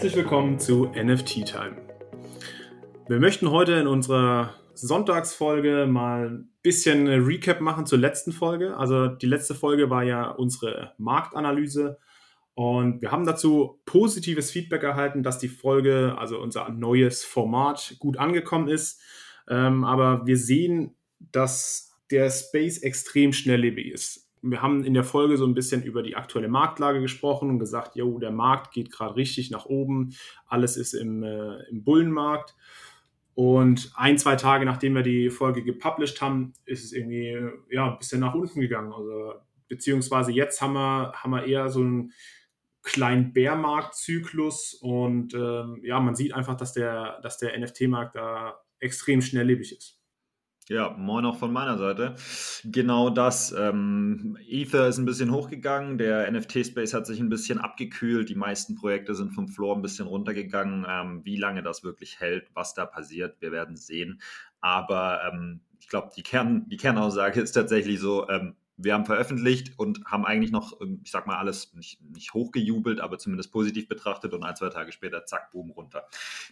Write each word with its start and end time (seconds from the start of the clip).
Herzlich 0.00 0.16
willkommen 0.16 0.58
zu 0.58 0.86
NFT 0.86 1.44
Time. 1.44 1.76
Wir 3.06 3.20
möchten 3.20 3.50
heute 3.50 3.74
in 3.74 3.86
unserer 3.86 4.54
Sonntagsfolge 4.72 5.86
mal 5.86 6.30
ein 6.30 6.48
bisschen 6.62 7.06
Recap 7.06 7.60
machen 7.60 7.84
zur 7.84 7.98
letzten 7.98 8.32
Folge. 8.32 8.78
Also 8.78 9.08
die 9.08 9.26
letzte 9.26 9.54
Folge 9.54 9.90
war 9.90 10.02
ja 10.02 10.30
unsere 10.30 10.94
Marktanalyse 10.96 11.98
und 12.54 13.02
wir 13.02 13.12
haben 13.12 13.26
dazu 13.26 13.82
positives 13.84 14.50
Feedback 14.50 14.84
erhalten, 14.84 15.22
dass 15.22 15.38
die 15.38 15.48
Folge, 15.48 16.16
also 16.16 16.40
unser 16.40 16.70
neues 16.70 17.22
Format, 17.22 17.96
gut 17.98 18.16
angekommen 18.16 18.68
ist. 18.68 19.02
Ähm, 19.50 19.84
aber 19.84 20.26
wir 20.26 20.38
sehen, 20.38 20.96
dass 21.18 21.94
der 22.10 22.30
Space 22.30 22.78
extrem 22.78 23.34
schnelllebig 23.34 23.92
ist 23.92 24.29
wir 24.42 24.62
haben 24.62 24.84
in 24.84 24.94
der 24.94 25.04
Folge 25.04 25.36
so 25.36 25.46
ein 25.46 25.54
bisschen 25.54 25.82
über 25.82 26.02
die 26.02 26.16
aktuelle 26.16 26.48
Marktlage 26.48 27.00
gesprochen 27.00 27.50
und 27.50 27.58
gesagt, 27.58 27.96
jo, 27.96 28.18
der 28.18 28.30
Markt 28.30 28.72
geht 28.72 28.90
gerade 28.90 29.16
richtig 29.16 29.50
nach 29.50 29.66
oben, 29.66 30.14
alles 30.46 30.76
ist 30.76 30.94
im, 30.94 31.22
äh, 31.22 31.62
im 31.68 31.84
Bullenmarkt. 31.84 32.54
Und 33.34 33.92
ein, 33.94 34.18
zwei 34.18 34.36
Tage 34.36 34.64
nachdem 34.64 34.94
wir 34.94 35.02
die 35.02 35.30
Folge 35.30 35.62
gepublished 35.62 36.20
haben, 36.20 36.52
ist 36.64 36.84
es 36.84 36.92
irgendwie 36.92 37.38
ja, 37.70 37.90
ein 37.90 37.98
bisschen 37.98 38.20
nach 38.20 38.34
unten 38.34 38.60
gegangen. 38.60 38.92
Also, 38.92 39.34
beziehungsweise 39.68 40.32
jetzt 40.32 40.60
haben 40.60 40.74
wir, 40.74 41.12
haben 41.14 41.30
wir 41.30 41.44
eher 41.44 41.68
so 41.68 41.80
einen 41.80 42.12
kleinen 42.82 43.32
Bärmarktzyklus 43.32 44.74
und 44.74 45.34
ähm, 45.34 45.80
ja, 45.84 46.00
man 46.00 46.16
sieht 46.16 46.34
einfach, 46.34 46.56
dass 46.56 46.72
der, 46.72 47.20
dass 47.22 47.38
der 47.38 47.58
NFT-Markt 47.58 48.16
da 48.16 48.60
extrem 48.78 49.20
schnelllebig 49.20 49.76
ist. 49.76 49.99
Ja, 50.68 50.90
moin 50.90 51.24
auch 51.24 51.36
von 51.36 51.52
meiner 51.52 51.78
Seite. 51.78 52.14
Genau 52.64 53.10
das. 53.10 53.52
Ähm, 53.52 54.38
Ether 54.48 54.86
ist 54.86 54.98
ein 54.98 55.04
bisschen 55.04 55.32
hochgegangen, 55.32 55.98
der 55.98 56.30
NFT-Space 56.30 56.94
hat 56.94 57.06
sich 57.06 57.18
ein 57.18 57.28
bisschen 57.28 57.58
abgekühlt, 57.58 58.28
die 58.28 58.36
meisten 58.36 58.76
Projekte 58.76 59.16
sind 59.16 59.32
vom 59.32 59.48
Floor 59.48 59.74
ein 59.74 59.82
bisschen 59.82 60.06
runtergegangen. 60.06 60.86
Ähm, 60.88 61.24
wie 61.24 61.36
lange 61.36 61.64
das 61.64 61.82
wirklich 61.82 62.20
hält, 62.20 62.48
was 62.54 62.74
da 62.74 62.86
passiert, 62.86 63.40
wir 63.40 63.50
werden 63.50 63.76
sehen. 63.76 64.20
Aber 64.60 65.22
ähm, 65.24 65.60
ich 65.80 65.88
glaube, 65.88 66.10
die, 66.16 66.22
Kern, 66.22 66.68
die 66.68 66.76
Kernaussage 66.76 67.40
ist 67.40 67.52
tatsächlich 67.52 67.98
so, 67.98 68.28
ähm, 68.28 68.54
wir 68.84 68.94
haben 68.94 69.06
veröffentlicht 69.06 69.78
und 69.78 70.04
haben 70.04 70.24
eigentlich 70.24 70.52
noch, 70.52 70.80
ähm, 70.80 71.00
ich 71.04 71.10
sag 71.10 71.26
mal, 71.26 71.36
alles 71.38 71.74
nicht, 71.74 72.00
nicht 72.02 72.34
hochgejubelt, 72.34 73.00
aber 73.00 73.18
zumindest 73.18 73.52
positiv 73.52 73.88
betrachtet 73.88 74.32
und 74.32 74.42
ein, 74.44 74.56
zwei 74.56 74.68
Tage 74.68 74.92
später, 74.92 75.24
zack, 75.24 75.50
boom, 75.50 75.70
runter. 75.70 76.06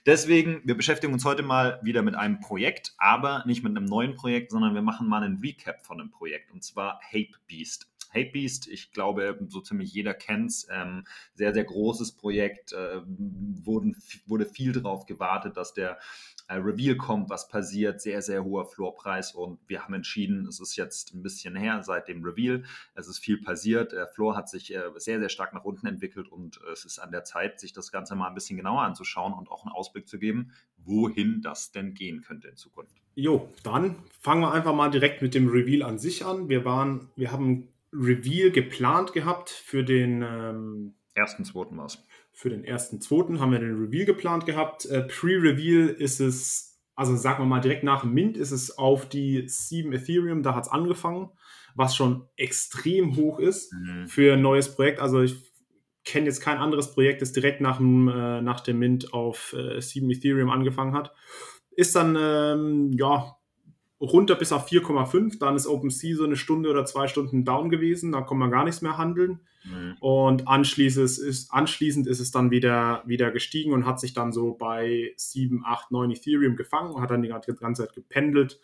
Deswegen, 0.07 0.63
wir 0.65 0.77
beschäftigen 0.77 1.13
uns 1.13 1.25
heute 1.25 1.43
mal 1.43 1.81
wieder 1.83 2.03
mit 2.03 2.15
einem 2.15 2.41
Projekt, 2.41 2.95
aber 2.99 3.45
nicht 3.47 3.63
mit 3.63 3.77
einem 3.77 3.87
neuen 3.87 4.15
Projekt, 4.15 4.51
sondern 4.51 4.75
wir 4.75 4.83
machen 4.83 5.09
mal 5.09 5.23
einen 5.23 5.39
Recap 5.39 5.85
von 5.85 6.01
einem 6.01 6.11
Projekt 6.11 6.53
und 6.53 6.63
zwar 6.63 7.01
Hape 7.13 7.39
Beast. 7.47 7.89
Hate 8.15 8.31
Beast, 8.31 8.69
ich 8.69 8.93
glaube, 8.93 9.39
so 9.49 9.61
ziemlich 9.61 9.93
jeder 9.93 10.15
kennt 10.15 10.51
es. 10.51 10.67
Ähm, 10.71 11.05
sehr, 11.35 11.53
sehr 11.53 11.65
großes 11.65 12.13
Projekt. 12.13 12.73
Äh, 12.73 13.03
wurden, 13.07 13.97
wurde 14.27 14.47
viel 14.47 14.73
darauf 14.73 15.07
gewartet, 15.07 15.57
dass 15.57 15.75
der 15.75 15.99
Reveal 16.57 16.97
kommt, 16.97 17.29
was 17.29 17.49
passiert, 17.49 18.01
sehr, 18.01 18.23
sehr 18.23 18.45
hoher 18.45 18.65
Floorpreis 18.65 19.33
und 19.33 19.59
wir 19.67 19.83
haben 19.85 19.95
entschieden, 19.95 20.47
es 20.47 20.61
ist 20.61 20.77
jetzt 20.77 21.15
ein 21.15 21.23
bisschen 21.23 21.55
her 21.55 21.83
seit 21.83 22.09
dem 22.09 22.25
Reveal, 22.25 22.65
es 22.95 23.07
ist 23.07 23.19
viel 23.19 23.41
passiert, 23.41 23.93
der 23.93 24.07
Floor 24.07 24.37
hat 24.37 24.49
sich 24.49 24.75
äh, 24.75 24.83
sehr, 24.97 25.19
sehr 25.19 25.29
stark 25.29 25.53
nach 25.53 25.65
unten 25.65 25.87
entwickelt 25.87 26.29
und 26.29 26.61
äh, 26.67 26.73
es 26.73 26.85
ist 26.85 26.99
an 26.99 27.11
der 27.11 27.25
Zeit, 27.25 27.61
sich 27.61 27.73
das 27.73 27.93
Ganze 27.93 28.15
mal 28.15 28.29
ein 28.29 28.35
bisschen 28.35 28.57
genauer 28.57 28.83
anzuschauen 28.83 29.35
und 29.35 29.51
auch 29.51 29.67
einen 29.67 29.75
Ausblick 29.75 30.09
zu 30.09 30.19
geben, 30.19 30.53
wohin 30.79 31.43
das 31.43 31.71
denn 31.71 31.93
gehen 31.93 32.23
könnte 32.23 32.49
in 32.49 32.57
Zukunft. 32.57 32.97
Jo, 33.15 33.53
dann 33.63 33.97
fangen 34.21 34.41
wir 34.41 34.53
einfach 34.53 34.75
mal 34.75 34.91
direkt 34.91 35.21
mit 35.21 35.35
dem 35.35 35.49
Reveal 35.49 35.83
an 35.83 35.99
sich 35.99 36.25
an. 36.25 36.49
Wir 36.49 36.65
waren, 36.65 37.11
wir 37.17 37.31
haben 37.31 37.69
Reveal 37.93 38.51
geplant 38.51 39.13
gehabt 39.13 39.51
für 39.51 39.85
den 39.85 40.23
ähm, 40.23 40.95
ersten, 41.15 41.45
zweiten 41.45 41.77
was 41.77 42.08
für 42.39 42.51
den 42.51 42.63
ersten, 42.63 43.01
zweiten 43.01 43.41
haben 43.41 43.51
wir 43.51 43.59
den 43.59 43.83
Reveal 43.83 44.05
geplant 44.05 44.47
gehabt. 44.47 44.87
Äh, 44.87 45.03
Pre-Reveal 45.03 45.89
ist 45.89 46.21
es, 46.21 46.79
also 46.95 47.17
sagen 47.17 47.43
wir 47.43 47.49
mal 47.49 47.61
direkt 47.61 47.83
nach 47.83 48.05
Mint 48.05 48.37
ist 48.37 48.53
es 48.53 48.79
auf 48.79 49.09
die 49.09 49.49
7 49.49 49.93
Ethereum, 49.93 50.45
da 50.45 50.55
hat 50.55 50.67
es 50.67 50.71
angefangen, 50.71 51.31
was 51.75 51.97
schon 51.97 52.29
extrem 52.37 53.17
hoch 53.17 53.41
ist 53.41 53.73
mhm. 53.73 54.07
für 54.07 54.35
ein 54.35 54.41
neues 54.41 54.73
Projekt. 54.73 55.01
Also 55.01 55.21
ich 55.21 55.35
kenne 56.05 56.27
jetzt 56.27 56.41
kein 56.41 56.59
anderes 56.59 56.93
Projekt, 56.93 57.23
das 57.23 57.33
direkt 57.33 57.61
nach 57.61 57.79
dem, 57.79 58.07
äh, 58.07 58.41
nach 58.41 58.61
dem 58.61 58.79
Mint 58.79 59.13
auf 59.13 59.53
äh, 59.59 59.81
7 59.81 60.09
Ethereum 60.09 60.51
angefangen 60.51 60.95
hat. 60.95 61.13
Ist 61.73 61.97
dann, 61.97 62.17
ähm, 62.17 62.93
ja, 62.93 63.35
runter 64.01 64.37
bis 64.37 64.53
auf 64.53 64.69
4,5. 64.69 65.41
Dann 65.41 65.57
ist 65.57 65.67
OpenSea 65.67 66.15
so 66.15 66.23
eine 66.23 66.37
Stunde 66.37 66.71
oder 66.71 66.85
zwei 66.85 67.09
Stunden 67.09 67.45
down 67.45 67.69
gewesen. 67.69 68.13
Da 68.13 68.21
kann 68.21 68.39
man 68.39 68.53
gar 68.53 68.65
nichts 68.65 68.81
mehr 68.81 68.97
handeln. 68.97 69.41
Mhm. 69.89 69.97
Und 70.01 70.49
anschließend 70.49 71.07
ist, 71.07 71.53
anschließend 71.53 72.07
ist 72.07 72.21
es 72.21 72.31
dann 72.31 72.51
wieder, 72.51 73.03
wieder 73.07 73.31
gestiegen 73.31 73.73
und 73.73 73.87
hat 73.87 74.01
sich 74.01 74.13
dann 74.13 74.33
so 74.33 74.55
bei 74.55 75.13
7, 75.17 75.63
8, 75.65 75.91
9 75.91 76.11
Ethereum 76.11 76.57
gefangen 76.57 76.93
und 76.95 77.03
hat 77.03 77.11
dann 77.11 77.23
die 77.23 77.29
ganze 77.29 77.85
Zeit 77.85 77.95
gependelt. 77.95 78.61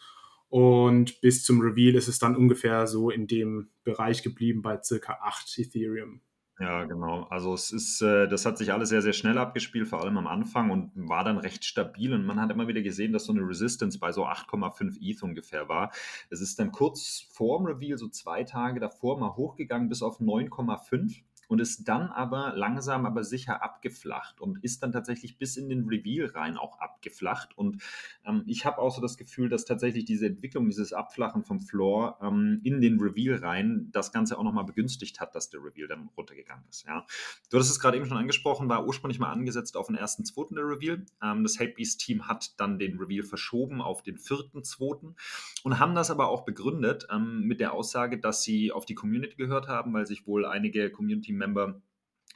Und 0.49 1.21
bis 1.21 1.43
zum 1.43 1.61
Reveal 1.61 1.97
ist 1.97 2.09
es 2.09 2.19
dann 2.19 2.37
ungefähr 2.37 2.87
so 2.87 3.11
in 3.11 3.27
dem 3.27 3.71
Bereich 3.83 4.23
geblieben 4.23 4.63
bei 4.63 4.81
circa 4.83 5.19
8 5.23 5.59
Ethereum. 5.59 6.21
Ja, 6.61 6.85
genau. 6.85 7.25
Also 7.31 7.53
es 7.53 7.73
ist, 7.73 8.01
äh, 8.01 8.29
das 8.29 8.47
hat 8.47 8.59
sich 8.59 8.73
alles 8.73 8.89
sehr, 8.89 9.03
sehr 9.03 9.13
schnell 9.13 9.39
abgespielt, 9.39 9.89
vor 9.89 10.03
allem 10.03 10.17
am 10.19 10.29
Anfang 10.29 10.71
und 10.71 10.93
war 10.95 11.25
dann 11.25 11.39
recht 11.39 11.65
stabil. 11.65 12.13
Und 12.13 12.25
man 12.25 12.41
hat 12.41 12.53
immer 12.53 12.69
wieder 12.69 12.81
gesehen, 12.81 13.13
dass 13.13 13.25
so 13.25 13.33
eine 13.33 13.43
Resistance 13.43 13.99
bei 13.99 14.13
so 14.13 14.25
8,5 14.25 14.99
ETH 15.01 15.23
ungefähr 15.25 15.69
war. 15.69 15.91
Es 16.31 16.41
ist 16.41 16.61
dann 16.61 16.71
kurz 16.71 17.27
vorm 17.33 17.67
Reveal, 17.67 17.99
so 17.99 18.09
zwei 18.09 18.45
Tage 18.45 18.79
davor, 18.79 19.19
mal 19.19 19.35
hochgegangen 19.35 19.89
bis 19.89 20.01
auf 20.01 20.21
9,5 20.21 21.23
und 21.49 21.61
ist 21.61 21.89
dann 21.89 22.09
aber 22.09 22.55
langsam, 22.57 23.07
aber 23.07 23.25
sicher 23.25 23.63
abgeflacht 23.63 24.41
und 24.41 24.63
ist 24.63 24.83
dann 24.83 24.93
tatsächlich 24.93 25.39
bis 25.39 25.57
in 25.57 25.69
den 25.69 25.87
Reveal 25.87 26.27
rein 26.29 26.57
auch 26.57 26.81
abgeflacht. 26.81 27.57
Und 27.57 27.83
ähm, 28.25 28.45
ich 28.47 28.65
habe 28.65 28.79
auch 28.79 28.95
so 28.95 29.01
das 29.01 29.17
Gefühl, 29.17 29.49
dass 29.49 29.65
tatsächlich 29.65 30.05
diese 30.05 30.27
Entwicklung, 30.27 30.69
dieses 30.69 30.93
Abflachen 30.93 31.45
vom 31.45 31.61
Floor 31.61 32.19
ähm, 32.23 32.61
in 32.65 32.81
den 32.81 33.01
Reveal 33.01 33.39
rein 33.39 33.89
das 33.93 34.13
Ganze 34.13 34.39
auch 34.39 34.45
nochmal 34.45 34.65
begünstigt 34.65 35.21
hat, 35.21 35.35
dass 35.35 35.51
der 35.51 35.61
Reveal 35.61 35.89
dann 35.89 36.09
runtergegangen 36.17 36.65
ist. 36.69 36.87
Ja. 36.87 37.07
Du 37.51 37.57
hattest 37.57 37.73
es 37.73 37.81
gerade 37.81 37.97
eben 37.97 38.07
schon 38.07 38.19
angesprochen, 38.19 38.69
war 38.69 38.87
ursprünglich 38.87 39.19
mal 39.19 39.31
angesetzt 39.33 39.77
auf 39.77 39.87
den 39.87 39.97
ersten, 39.97 40.25
zweiten 40.25 40.55
der 40.55 40.65
Reveal. 40.65 41.05
Ähm, 41.23 41.43
das 41.43 41.59
Hatebeast-Team 41.59 42.29
hat 42.29 42.59
dann 42.59 42.79
den 42.79 42.99
Reveal 42.99 43.25
verschoben 43.25 43.81
auf 43.81 44.03
den 44.03 44.19
vierten, 44.19 44.65
zweiten 44.65 45.15
und 45.63 45.79
haben 45.79 45.95
das 45.95 46.11
aber 46.11 46.29
auch 46.29 46.45
begründet 46.45 47.07
ähm, 47.11 47.43
mit 47.43 47.61
der 47.61 47.73
Aussage, 47.73 48.19
dass 48.19 48.43
sie 48.43 48.73
auf 48.73 48.87
die 48.87 48.95
Community 48.95 49.37
gehört 49.37 49.69
haben, 49.69 49.93
weil 49.93 50.07
sich 50.07 50.27
wohl 50.27 50.47
einige 50.47 50.91
Community 50.91 51.33
Member 51.37 51.83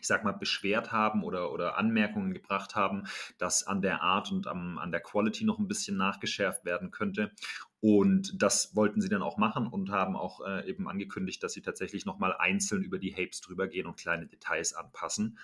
ich 0.00 0.06
sag 0.06 0.24
mal, 0.24 0.32
beschwert 0.32 0.92
haben 0.92 1.24
oder, 1.24 1.52
oder 1.52 1.76
Anmerkungen 1.76 2.32
gebracht 2.32 2.74
haben, 2.74 3.04
dass 3.38 3.66
an 3.66 3.82
der 3.82 4.02
Art 4.02 4.30
und 4.30 4.46
am, 4.46 4.78
an 4.78 4.92
der 4.92 5.00
Quality 5.00 5.44
noch 5.44 5.58
ein 5.58 5.68
bisschen 5.68 5.96
nachgeschärft 5.96 6.64
werden 6.64 6.90
könnte. 6.90 7.32
Und 7.80 8.42
das 8.42 8.74
wollten 8.74 9.00
sie 9.00 9.08
dann 9.08 9.22
auch 9.22 9.36
machen 9.36 9.66
und 9.66 9.90
haben 9.90 10.16
auch 10.16 10.44
äh, 10.46 10.68
eben 10.68 10.88
angekündigt, 10.88 11.42
dass 11.42 11.52
sie 11.52 11.62
tatsächlich 11.62 12.06
nochmal 12.06 12.34
einzeln 12.36 12.82
über 12.82 12.98
die 12.98 13.14
Hapes 13.14 13.40
drüber 13.40 13.68
gehen 13.68 13.86
und 13.86 13.98
kleine 13.98 14.26
Details 14.26 14.74
anpassen. 14.74 15.38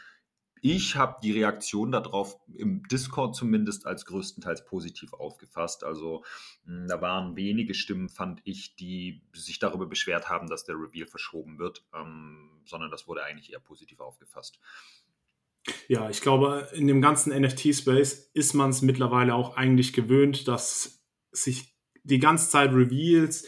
Ich 0.67 0.97
habe 0.97 1.19
die 1.23 1.33
Reaktion 1.33 1.93
darauf 1.93 2.41
im 2.55 2.85
Discord 2.85 3.37
zumindest 3.37 3.85
als 3.85 4.07
größtenteils 4.07 4.65
positiv 4.65 5.13
aufgefasst. 5.13 5.85
Also 5.85 6.25
hm, 6.65 6.87
da 6.89 7.03
waren 7.03 7.37
wenige 7.37 7.75
Stimmen, 7.75 8.09
fand 8.09 8.41
ich, 8.45 8.75
die 8.75 9.21
sich 9.35 9.59
darüber 9.59 9.85
beschwert 9.85 10.31
haben, 10.31 10.49
dass 10.49 10.65
der 10.65 10.77
Reveal 10.77 11.07
verschoben 11.07 11.59
wird, 11.59 11.85
ähm, 11.95 12.63
sondern 12.65 12.91
das 12.91 13.07
wurde 13.07 13.23
eigentlich 13.25 13.53
eher 13.53 13.61
positiv 13.61 14.01
aufgefasst. 14.01 14.59
Ja, 15.87 16.09
ich 16.09 16.23
glaube, 16.23 16.67
in 16.73 16.87
dem 16.87 17.03
ganzen 17.03 17.39
NFT-Space 17.39 18.31
ist 18.33 18.55
man 18.55 18.71
es 18.71 18.81
mittlerweile 18.81 19.35
auch 19.35 19.59
eigentlich 19.59 19.93
gewöhnt, 19.93 20.49
dass 20.49 21.05
sich 21.31 21.77
die 22.05 22.21
ganze 22.21 22.49
Zeit 22.49 22.73
Reveals, 22.73 23.47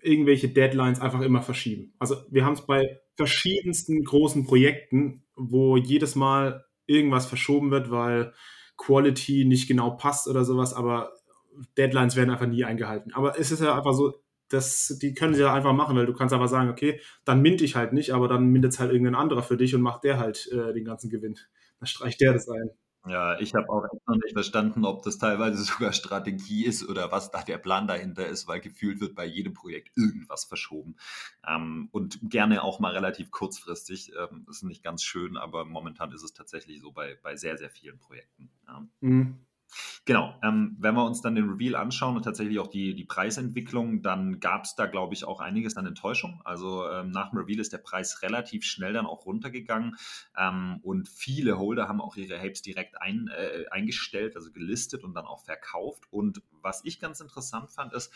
irgendwelche 0.00 0.48
Deadlines 0.48 1.00
einfach 1.00 1.20
immer 1.20 1.42
verschieben. 1.42 1.92
Also 1.98 2.16
wir 2.30 2.46
haben 2.46 2.54
es 2.54 2.64
bei 2.64 3.02
verschiedensten 3.16 4.02
großen 4.04 4.46
Projekten, 4.46 5.23
wo 5.36 5.76
jedes 5.76 6.14
Mal 6.14 6.64
irgendwas 6.86 7.26
verschoben 7.26 7.70
wird, 7.70 7.90
weil 7.90 8.32
Quality 8.76 9.44
nicht 9.44 9.68
genau 9.68 9.90
passt 9.90 10.28
oder 10.28 10.44
sowas, 10.44 10.74
aber 10.74 11.12
Deadlines 11.76 12.16
werden 12.16 12.30
einfach 12.30 12.46
nie 12.46 12.64
eingehalten. 12.64 13.12
Aber 13.14 13.38
es 13.38 13.50
ist 13.52 13.62
ja 13.62 13.76
einfach 13.76 13.94
so, 13.94 14.14
das, 14.48 14.98
die 15.00 15.14
können 15.14 15.34
sie 15.34 15.42
ja 15.42 15.54
einfach 15.54 15.72
machen, 15.72 15.96
weil 15.96 16.06
du 16.06 16.12
kannst 16.12 16.34
einfach 16.34 16.48
sagen, 16.48 16.70
okay, 16.70 17.00
dann 17.24 17.40
mint 17.40 17.62
ich 17.62 17.76
halt 17.76 17.92
nicht, 17.92 18.12
aber 18.12 18.28
dann 18.28 18.46
mintet 18.46 18.78
halt 18.78 18.92
irgendein 18.92 19.14
anderer 19.14 19.42
für 19.42 19.56
dich 19.56 19.74
und 19.74 19.82
macht 19.82 20.04
der 20.04 20.18
halt 20.18 20.50
äh, 20.52 20.72
den 20.72 20.84
ganzen 20.84 21.10
Gewinn. 21.10 21.38
Dann 21.80 21.86
streicht 21.86 22.20
der 22.20 22.32
das 22.32 22.48
ein. 22.48 22.70
Ja, 23.06 23.38
ich 23.38 23.54
habe 23.54 23.68
auch 23.68 23.84
noch 24.06 24.16
nicht 24.16 24.32
verstanden, 24.32 24.84
ob 24.86 25.02
das 25.02 25.18
teilweise 25.18 25.62
sogar 25.62 25.92
Strategie 25.92 26.64
ist 26.64 26.88
oder 26.88 27.12
was 27.12 27.30
da 27.30 27.42
der 27.42 27.58
Plan 27.58 27.86
dahinter 27.86 28.26
ist, 28.26 28.48
weil 28.48 28.60
gefühlt 28.60 29.00
wird 29.00 29.14
bei 29.14 29.26
jedem 29.26 29.52
Projekt 29.52 29.96
irgendwas 29.96 30.44
verschoben. 30.44 30.96
Ähm, 31.46 31.88
und 31.92 32.18
gerne 32.22 32.62
auch 32.62 32.80
mal 32.80 32.92
relativ 32.92 33.30
kurzfristig. 33.30 34.12
Ähm, 34.18 34.46
ist 34.48 34.62
nicht 34.62 34.82
ganz 34.82 35.02
schön, 35.02 35.36
aber 35.36 35.64
momentan 35.64 36.12
ist 36.12 36.22
es 36.22 36.32
tatsächlich 36.32 36.80
so 36.80 36.92
bei, 36.92 37.18
bei 37.22 37.36
sehr, 37.36 37.58
sehr 37.58 37.70
vielen 37.70 37.98
Projekten. 37.98 38.50
Ja. 38.66 38.86
Mhm. 39.00 39.46
Genau, 40.04 40.38
ähm, 40.42 40.76
wenn 40.78 40.94
wir 40.94 41.04
uns 41.04 41.20
dann 41.20 41.34
den 41.34 41.48
Reveal 41.48 41.76
anschauen 41.76 42.16
und 42.16 42.22
tatsächlich 42.22 42.58
auch 42.58 42.66
die, 42.66 42.94
die 42.94 43.04
Preisentwicklung, 43.04 44.02
dann 44.02 44.40
gab 44.40 44.64
es 44.64 44.74
da, 44.74 44.86
glaube 44.86 45.14
ich, 45.14 45.24
auch 45.24 45.40
einiges 45.40 45.76
an 45.76 45.86
Enttäuschung. 45.86 46.40
Also 46.44 46.88
ähm, 46.88 47.10
nach 47.10 47.30
dem 47.30 47.38
Reveal 47.38 47.60
ist 47.60 47.72
der 47.72 47.78
Preis 47.78 48.22
relativ 48.22 48.64
schnell 48.64 48.92
dann 48.92 49.06
auch 49.06 49.26
runtergegangen 49.26 49.96
ähm, 50.36 50.80
und 50.82 51.08
viele 51.08 51.58
Holder 51.58 51.88
haben 51.88 52.00
auch 52.00 52.16
ihre 52.16 52.38
Apes 52.38 52.62
direkt 52.62 53.00
ein, 53.00 53.28
äh, 53.28 53.64
eingestellt, 53.70 54.36
also 54.36 54.52
gelistet 54.52 55.04
und 55.04 55.14
dann 55.14 55.26
auch 55.26 55.44
verkauft. 55.44 56.04
Und 56.10 56.42
was 56.62 56.84
ich 56.84 57.00
ganz 57.00 57.20
interessant 57.20 57.70
fand, 57.70 57.92
ist, 57.92 58.12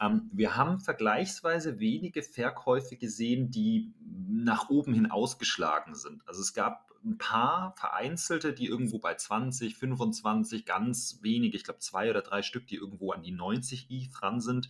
ähm, 0.00 0.30
wir 0.32 0.56
haben 0.56 0.80
vergleichsweise 0.80 1.78
wenige 1.78 2.22
Verkäufe 2.22 2.96
gesehen, 2.96 3.50
die 3.50 3.94
nach 4.28 4.68
oben 4.68 4.92
hin 4.92 5.10
ausgeschlagen 5.10 5.94
sind. 5.94 6.26
Also 6.26 6.42
es 6.42 6.52
gab 6.52 6.85
ein 7.06 7.18
paar 7.18 7.74
vereinzelte, 7.76 8.52
die 8.52 8.66
irgendwo 8.66 8.98
bei 8.98 9.14
20, 9.14 9.76
25, 9.76 10.66
ganz 10.66 11.20
wenige, 11.22 11.56
ich 11.56 11.64
glaube 11.64 11.78
zwei 11.78 12.10
oder 12.10 12.22
drei 12.22 12.42
Stück, 12.42 12.66
die 12.66 12.76
irgendwo 12.76 13.12
an 13.12 13.22
die 13.22 13.32
90 13.32 13.90
ETH 13.90 14.10
dran 14.12 14.40
sind. 14.40 14.68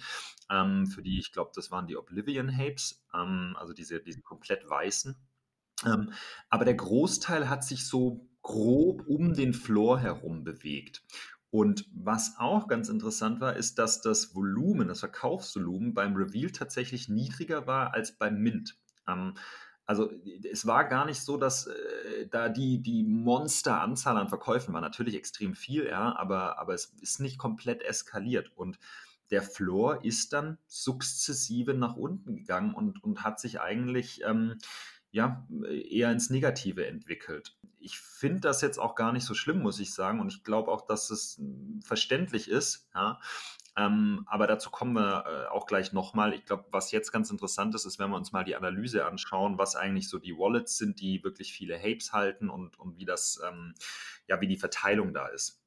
Ähm, 0.51 0.87
für 0.87 1.03
die, 1.03 1.19
ich 1.19 1.33
glaube, 1.33 1.53
das 1.55 1.71
waren 1.71 1.87
die 1.87 1.97
Oblivion 1.97 2.55
Hapes, 2.55 3.05
ähm, 3.15 3.57
also 3.59 3.73
diese, 3.73 4.01
diese 4.01 4.23
komplett 4.23 4.69
weißen. 4.69 5.17
Ähm, 5.85 6.13
aber 6.49 6.65
der 6.65 6.75
Großteil 6.75 7.49
hat 7.49 7.65
sich 7.65 7.87
so 7.87 8.29
grob 8.43 9.07
um 9.07 9.35
den 9.35 9.55
Floor 9.55 9.99
herum 9.99 10.45
bewegt. 10.45 11.03
Und 11.51 11.87
was 11.93 12.37
auch 12.39 12.69
ganz 12.69 12.89
interessant 12.89 13.41
war, 13.41 13.57
ist, 13.57 13.79
dass 13.79 14.03
das 14.03 14.35
Volumen, 14.35 14.89
das 14.89 15.01
Verkaufsvolumen 15.01 15.95
beim 15.95 16.15
Reveal 16.15 16.51
tatsächlich 16.51 17.09
niedriger 17.09 17.67
war 17.67 17.95
als 17.95 18.13
beim 18.13 18.39
Mint. 18.39 18.77
Ähm, 19.09 19.35
also 19.87 20.11
es 20.51 20.67
war 20.67 20.85
gar 20.85 21.07
nicht 21.07 21.21
so, 21.21 21.37
dass 21.37 21.69
äh, 21.69 22.27
da 22.29 22.49
die, 22.49 22.83
die 22.83 23.05
Monsteranzahl 23.05 24.17
an 24.17 24.29
Verkäufen 24.29 24.75
war. 24.75 24.81
Natürlich 24.81 25.15
extrem 25.15 25.55
viel, 25.55 25.87
ja, 25.87 26.15
aber, 26.17 26.59
aber 26.59 26.75
es 26.75 26.87
ist 27.01 27.21
nicht 27.21 27.39
komplett 27.39 27.83
eskaliert. 27.83 28.51
Und 28.57 28.79
der 29.31 29.43
Floor 29.43 30.05
ist 30.05 30.33
dann 30.33 30.59
sukzessive 30.67 31.75
nach 31.75 31.97
unten 31.97 32.37
gegangen 32.37 32.75
und, 32.75 33.03
und 33.03 33.23
hat 33.23 33.41
sich 33.41 33.61
eigentlich 33.61 34.23
ähm, 34.25 34.59
ja, 35.13 35.47
eher 35.89 36.11
ins 36.11 36.31
Negative 36.31 36.87
entwickelt. 36.87 37.57
Ich 37.79 37.99
finde 37.99 38.41
das 38.41 38.61
jetzt 38.61 38.79
auch 38.79 38.97
gar 38.97 39.13
nicht 39.13 39.25
so 39.25 39.35
schlimm, 39.35 39.63
muss 39.63 39.81
ich 39.81 39.95
sagen. 39.95 40.21
Und 40.21 40.33
ich 40.33 40.43
glaube 40.45 40.71
auch, 40.71 40.85
dass 40.85 41.11
es 41.11 41.39
hm, 41.39 41.81
verständlich 41.83 42.49
ist. 42.49 42.89
Ja. 42.95 43.21
Ähm, 43.77 44.25
aber 44.27 44.47
dazu 44.47 44.71
kommen 44.71 44.95
wir 44.95 45.25
äh, 45.27 45.47
auch 45.49 45.67
gleich 45.67 45.93
nochmal. 45.93 46.33
Ich 46.33 46.47
glaube, 46.47 46.65
was 46.71 46.93
jetzt 46.93 47.13
ganz 47.13 47.31
interessant 47.31 47.75
ist, 47.75 47.85
ist, 47.85 47.99
wenn 47.99 48.11
wir 48.11 48.17
uns 48.17 48.33
mal 48.33 48.45
die 48.45 48.57
Analyse 48.57 49.05
anschauen, 49.05 49.59
was 49.59 49.77
eigentlich 49.77 50.09
so 50.09 50.19
die 50.19 50.37
Wallets 50.37 50.79
sind, 50.79 51.01
die 51.01 51.23
wirklich 51.23 51.53
viele 51.53 51.79
Hapes 51.79 52.13
halten 52.13 52.49
und, 52.49 52.79
und 52.79 52.97
wie 52.97 53.05
das, 53.05 53.41
ähm, 53.47 53.75
ja, 54.29 54.41
wie 54.41 54.49
die 54.49 54.57
Verteilung 54.57 55.13
da 55.13 55.27
ist. 55.27 55.63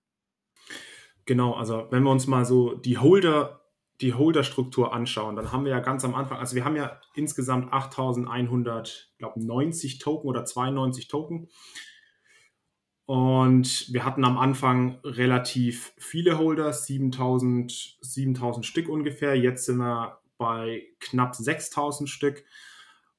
Genau, 1.26 1.54
also 1.54 1.88
wenn 1.92 2.02
wir 2.02 2.10
uns 2.10 2.26
mal 2.26 2.46
so 2.46 2.74
die 2.74 2.98
Holder 2.98 3.60
die 4.02 4.14
Holderstruktur 4.14 4.94
anschauen, 4.94 5.36
dann 5.36 5.52
haben 5.52 5.66
wir 5.66 5.72
ja 5.72 5.82
ganz 5.82 6.06
am 6.06 6.16
Anfang, 6.16 6.40
also 6.40 6.56
wir 6.56 6.64
haben 6.64 6.78
ja 6.78 7.02
insgesamt 7.16 7.74
8100, 7.74 9.14
glaube 9.18 9.46
90 9.46 10.00
Token 10.00 10.30
oder 10.30 10.46
92 10.46 11.10
Token. 11.10 11.50
Und 13.10 13.92
wir 13.92 14.06
hatten 14.06 14.24
am 14.24 14.38
Anfang 14.38 15.00
relativ 15.04 15.94
viele 15.98 16.38
Holder, 16.38 16.72
7000, 16.72 17.98
7000 18.02 18.64
Stück 18.64 18.88
ungefähr. 18.88 19.34
Jetzt 19.34 19.66
sind 19.66 19.78
wir 19.78 20.20
bei 20.38 20.84
knapp 21.00 21.34
6000 21.34 22.08
Stück. 22.08 22.44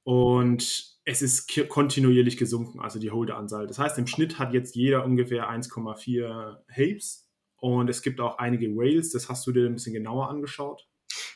Und 0.05 0.97
es 1.05 1.23
ist 1.23 1.53
kontinuierlich 1.69 2.37
gesunken, 2.37 2.79
also 2.79 3.01
die 3.01 3.11
Holderanzahl. 3.11 3.67
Das 3.67 3.81
heißt, 3.81 3.99
im 3.99 4.07
Schnitt 4.07 4.39
hat 4.39 4.53
jetzt 4.53 4.77
jeder 4.77 5.05
ungefähr 5.05 5.51
1,4 5.51 6.59
Hapes 6.71 7.29
und 7.57 7.91
es 7.91 8.03
gibt 8.03 8.21
auch 8.21 8.39
einige 8.39 8.69
Whales, 8.77 9.11
das 9.11 9.29
hast 9.29 9.45
du 9.49 9.51
dir 9.51 9.67
ein 9.67 9.75
bisschen 9.75 9.95
genauer 9.95 10.31
angeschaut. 10.31 10.87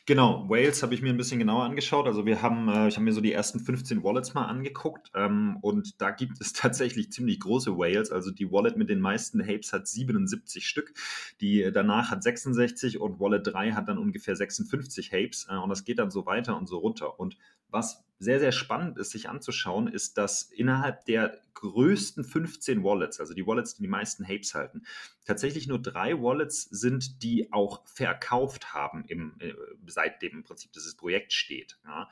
Genau, 0.07 0.47
Whales 0.47 0.83
habe 0.83 0.93
ich 0.93 1.01
mir 1.01 1.09
ein 1.09 1.17
bisschen 1.17 1.39
genauer 1.39 1.63
angeschaut. 1.63 2.05
Also 2.05 2.27
wir 2.27 2.43
haben, 2.43 2.69
äh, 2.69 2.87
ich 2.87 2.95
habe 2.95 3.05
mir 3.05 3.11
so 3.11 3.21
die 3.21 3.33
ersten 3.33 3.59
15 3.59 4.03
Wallets 4.03 4.35
mal 4.35 4.45
angeguckt 4.45 5.11
ähm, 5.15 5.57
und 5.61 5.99
da 5.99 6.11
gibt 6.11 6.39
es 6.39 6.53
tatsächlich 6.53 7.11
ziemlich 7.11 7.39
große 7.39 7.75
Whales. 7.75 8.11
Also 8.11 8.29
die 8.29 8.51
Wallet 8.51 8.77
mit 8.77 8.89
den 8.89 8.99
meisten 8.99 9.41
Hapes 9.41 9.73
hat 9.73 9.87
77 9.87 10.67
Stück, 10.67 10.93
die 11.41 11.71
danach 11.73 12.11
hat 12.11 12.21
66 12.21 12.99
und 12.99 13.19
Wallet 13.19 13.47
3 13.47 13.71
hat 13.71 13.87
dann 13.87 13.97
ungefähr 13.97 14.35
56 14.35 15.11
Hapes 15.11 15.47
äh, 15.49 15.55
und 15.55 15.69
das 15.69 15.83
geht 15.83 15.97
dann 15.97 16.11
so 16.11 16.27
weiter 16.27 16.55
und 16.55 16.67
so 16.67 16.77
runter. 16.77 17.19
Und 17.19 17.39
was 17.71 18.04
sehr, 18.17 18.39
sehr 18.39 18.51
spannend 18.51 18.97
ist, 18.97 19.11
sich 19.11 19.29
anzuschauen, 19.29 19.87
ist, 19.87 20.17
dass 20.17 20.43
innerhalb 20.43 21.05
der 21.05 21.39
größten 21.53 22.23
15 22.23 22.83
Wallets, 22.83 23.19
also 23.19 23.33
die 23.33 23.45
Wallets, 23.45 23.75
die 23.75 23.83
die 23.83 23.89
meisten 23.89 24.25
Hapes 24.25 24.53
halten, 24.53 24.85
tatsächlich 25.25 25.67
nur 25.67 25.81
drei 25.81 26.21
Wallets 26.21 26.63
sind, 26.63 27.23
die 27.23 27.51
auch 27.51 27.85
verkauft 27.85 28.73
haben, 28.73 29.05
im, 29.05 29.35
äh, 29.39 29.53
seitdem 29.87 30.33
im 30.33 30.43
Prinzip 30.43 30.71
dieses 30.73 30.95
Projekt 30.95 31.33
steht. 31.33 31.77
Ja. 31.85 32.09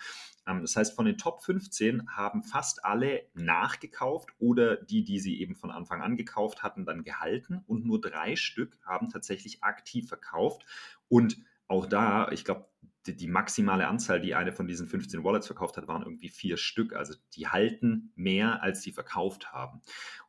Ähm, 0.48 0.62
das 0.62 0.76
heißt, 0.76 0.96
von 0.96 1.06
den 1.06 1.18
Top 1.18 1.44
15 1.44 2.10
haben 2.10 2.44
fast 2.44 2.84
alle 2.84 3.24
nachgekauft 3.34 4.30
oder 4.40 4.78
die, 4.78 5.04
die 5.04 5.20
sie 5.20 5.40
eben 5.40 5.56
von 5.56 5.72
Anfang 5.72 6.02
an 6.02 6.18
gekauft 6.18 6.64
hatten, 6.64 6.86
dann 6.86 7.04
gehalten 7.04 7.64
und 7.68 7.86
nur 7.86 8.02
drei 8.02 8.36
Stück 8.36 8.78
haben 8.86 9.10
tatsächlich 9.10 9.64
aktiv 9.64 10.08
verkauft 10.08 10.66
und 11.08 11.38
auch 11.68 11.86
da, 11.86 12.30
ich 12.32 12.46
glaube, 12.46 12.68
die, 13.06 13.16
die, 13.16 13.28
maximale 13.28 13.88
Anzahl, 13.88 14.22
die 14.22 14.36
eine 14.36 14.52
von 14.52 14.68
diesen 14.68 14.88
15 14.88 15.24
Wallets 15.24 15.48
verkauft 15.48 15.78
hat, 15.78 15.88
waren 15.88 16.04
irgendwie 16.04 16.30
vier 16.30 16.58
Stück. 16.58 16.94
Also 16.94 17.16
die 17.36 17.48
halten 17.48 18.12
mehr, 18.16 18.62
als 18.64 18.82
sie 18.82 18.92
verkauft 18.92 19.52
haben. 19.52 19.82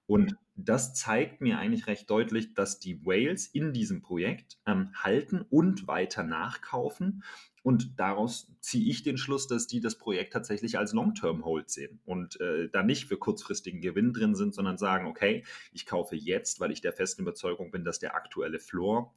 Und 0.06 0.36
das 0.54 0.94
zeigt 0.94 1.40
mir 1.40 1.58
eigentlich 1.58 1.86
recht 1.86 2.08
deutlich, 2.10 2.54
dass 2.54 2.78
die 2.78 3.04
Whales 3.04 3.46
in 3.46 3.72
diesem 3.72 4.02
Projekt 4.02 4.58
ähm, 4.66 4.90
halten 4.94 5.40
und 5.48 5.86
weiter 5.86 6.22
nachkaufen. 6.22 7.24
Und 7.62 7.98
daraus 7.98 8.52
ziehe 8.60 8.90
ich 8.90 9.02
den 9.02 9.16
Schluss, 9.16 9.46
dass 9.46 9.66
die 9.66 9.80
das 9.80 9.96
Projekt 9.96 10.34
tatsächlich 10.34 10.76
als 10.76 10.92
Long-Term-Hold 10.92 11.70
sehen 11.70 12.00
und 12.04 12.38
äh, 12.40 12.68
da 12.68 12.82
nicht 12.82 13.06
für 13.06 13.16
kurzfristigen 13.16 13.80
Gewinn 13.80 14.12
drin 14.12 14.34
sind, 14.34 14.54
sondern 14.54 14.76
sagen, 14.76 15.06
okay, 15.06 15.44
ich 15.72 15.86
kaufe 15.86 16.14
jetzt, 16.14 16.60
weil 16.60 16.70
ich 16.70 16.82
der 16.82 16.92
festen 16.92 17.22
Überzeugung 17.22 17.70
bin, 17.70 17.84
dass 17.84 17.98
der 17.98 18.14
aktuelle 18.14 18.58
Floor 18.58 19.14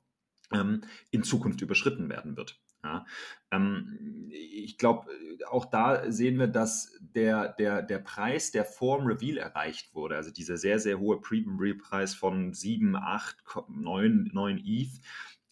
ähm, 0.54 0.82
in 1.12 1.24
Zukunft 1.24 1.62
überschritten 1.62 2.10
werden 2.10 2.38
wird. 2.38 2.58
Ja, 2.84 3.06
ähm, 3.52 4.30
ich 4.32 4.78
glaube, 4.78 5.08
auch 5.50 5.66
da 5.66 6.12
sehen 6.12 6.38
wir, 6.38 6.48
dass 6.48 6.98
der, 7.02 7.54
der, 7.54 7.82
der 7.82 8.00
Preis, 8.00 8.52
der 8.52 8.66
vor 8.66 9.00
dem 9.00 9.08
Reveal 9.08 9.38
erreicht 9.38 9.94
wurde, 9.96 10.16
also 10.16 10.32
dieser 10.32 10.58
sehr, 10.58 10.80
sehr 10.80 11.00
hohe 11.00 11.20
Pre-Reveal-Preis 11.20 12.14
von 12.14 12.54
7, 12.54 12.96
8, 12.96 13.38
9, 13.70 14.30
9 14.32 14.58
ETH, 14.64 15.02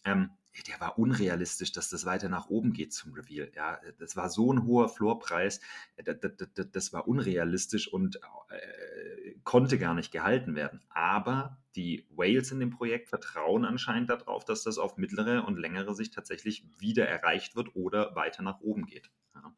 ähm, 0.04 0.30
der 0.62 0.80
war 0.80 0.98
unrealistisch, 0.98 1.72
dass 1.72 1.90
das 1.90 2.04
weiter 2.04 2.28
nach 2.28 2.48
oben 2.48 2.72
geht 2.72 2.92
zum 2.92 3.12
Reveal. 3.12 3.50
Ja, 3.54 3.80
das 3.98 4.16
war 4.16 4.30
so 4.30 4.52
ein 4.52 4.64
hoher 4.64 4.88
Floorpreis, 4.88 5.60
das, 6.04 6.16
das, 6.20 6.70
das 6.70 6.92
war 6.92 7.08
unrealistisch 7.08 7.92
und 7.92 8.16
äh, 8.48 9.34
konnte 9.44 9.78
gar 9.78 9.94
nicht 9.94 10.12
gehalten 10.12 10.54
werden. 10.54 10.80
Aber 10.88 11.58
die 11.74 12.06
Whales 12.10 12.50
in 12.52 12.60
dem 12.60 12.70
Projekt 12.70 13.08
vertrauen 13.08 13.64
anscheinend 13.64 14.10
darauf, 14.10 14.44
dass 14.44 14.62
das 14.62 14.78
auf 14.78 14.96
mittlere 14.96 15.44
und 15.46 15.58
längere 15.58 15.94
Sicht 15.94 16.14
tatsächlich 16.14 16.64
wieder 16.78 17.06
erreicht 17.06 17.56
wird 17.56 17.74
oder 17.74 18.14
weiter 18.16 18.42
nach 18.42 18.60
oben 18.60 18.86
geht. 18.86 19.10
Ja. 19.34 19.54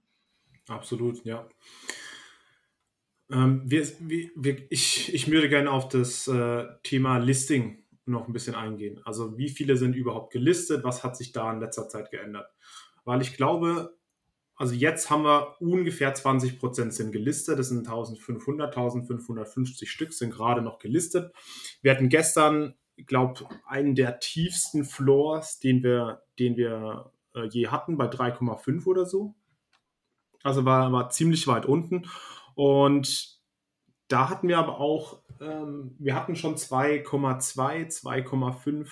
Absolut, 0.69 1.25
ja. 1.25 1.49
Ähm, 3.31 3.63
wir, 3.65 3.87
wir, 4.01 4.71
ich, 4.71 5.13
ich 5.13 5.31
würde 5.31 5.49
gerne 5.49 5.71
auf 5.71 5.89
das 5.89 6.29
äh, 6.29 6.67
Thema 6.83 7.19
Listing 7.19 7.85
noch 8.09 8.27
ein 8.27 8.33
bisschen 8.33 8.55
eingehen. 8.55 9.01
Also 9.05 9.39
wie 9.39 9.49
viele 9.49 9.77
sind 9.77 9.95
überhaupt 9.95 10.33
gelistet? 10.33 10.85
Was 10.85 11.05
hat 11.05 11.17
sich 11.17 11.33
da 11.33 11.53
in 11.53 11.61
letzter 11.61 11.89
Zeit 11.89 12.11
geändert? 12.11 12.51
Weil 13.05 13.23
ich 13.23 13.37
glaube, 13.37 13.97
also 14.57 14.75
jetzt 14.75 15.09
haben 15.09 15.23
wir 15.23 15.57
ungefähr 15.61 16.13
20 16.13 16.59
Prozent 16.59 16.93
sind 16.93 17.13
gelistet. 17.13 17.59
Das 17.59 17.69
sind 17.69 17.87
1500, 17.87 18.77
1550 18.77 19.91
Stück 19.91 20.13
sind 20.13 20.31
gerade 20.31 20.63
noch 20.63 20.81
gelistet. 20.81 21.33
Wir 21.81 21.93
hatten 21.93 22.09
gestern, 22.09 22.75
ich 22.97 23.07
glaube, 23.07 23.49
einen 23.67 23.95
der 23.95 24.19
tiefsten 24.19 24.85
Floors, 24.85 25.61
den 25.61 25.85
wir, 25.85 26.23
den 26.41 26.57
wir 26.57 27.13
äh, 27.35 27.47
je 27.47 27.69
hatten, 27.69 27.97
bei 27.97 28.07
3,5 28.07 28.85
oder 28.87 29.07
so. 29.07 29.37
Also 30.43 30.65
war, 30.65 30.91
war 30.91 31.11
ziemlich 31.11 31.47
weit 31.47 31.67
unten. 31.67 32.09
Und 32.55 33.38
da 34.09 34.31
hatten 34.31 34.49
wir 34.49 34.59
aber 34.59 34.81
auch, 34.81 35.21
ähm, 35.41 35.95
wir 35.99 36.15
hatten 36.15 36.35
schon 36.35 36.57
2,2, 36.57 38.03
2,5 38.03 38.89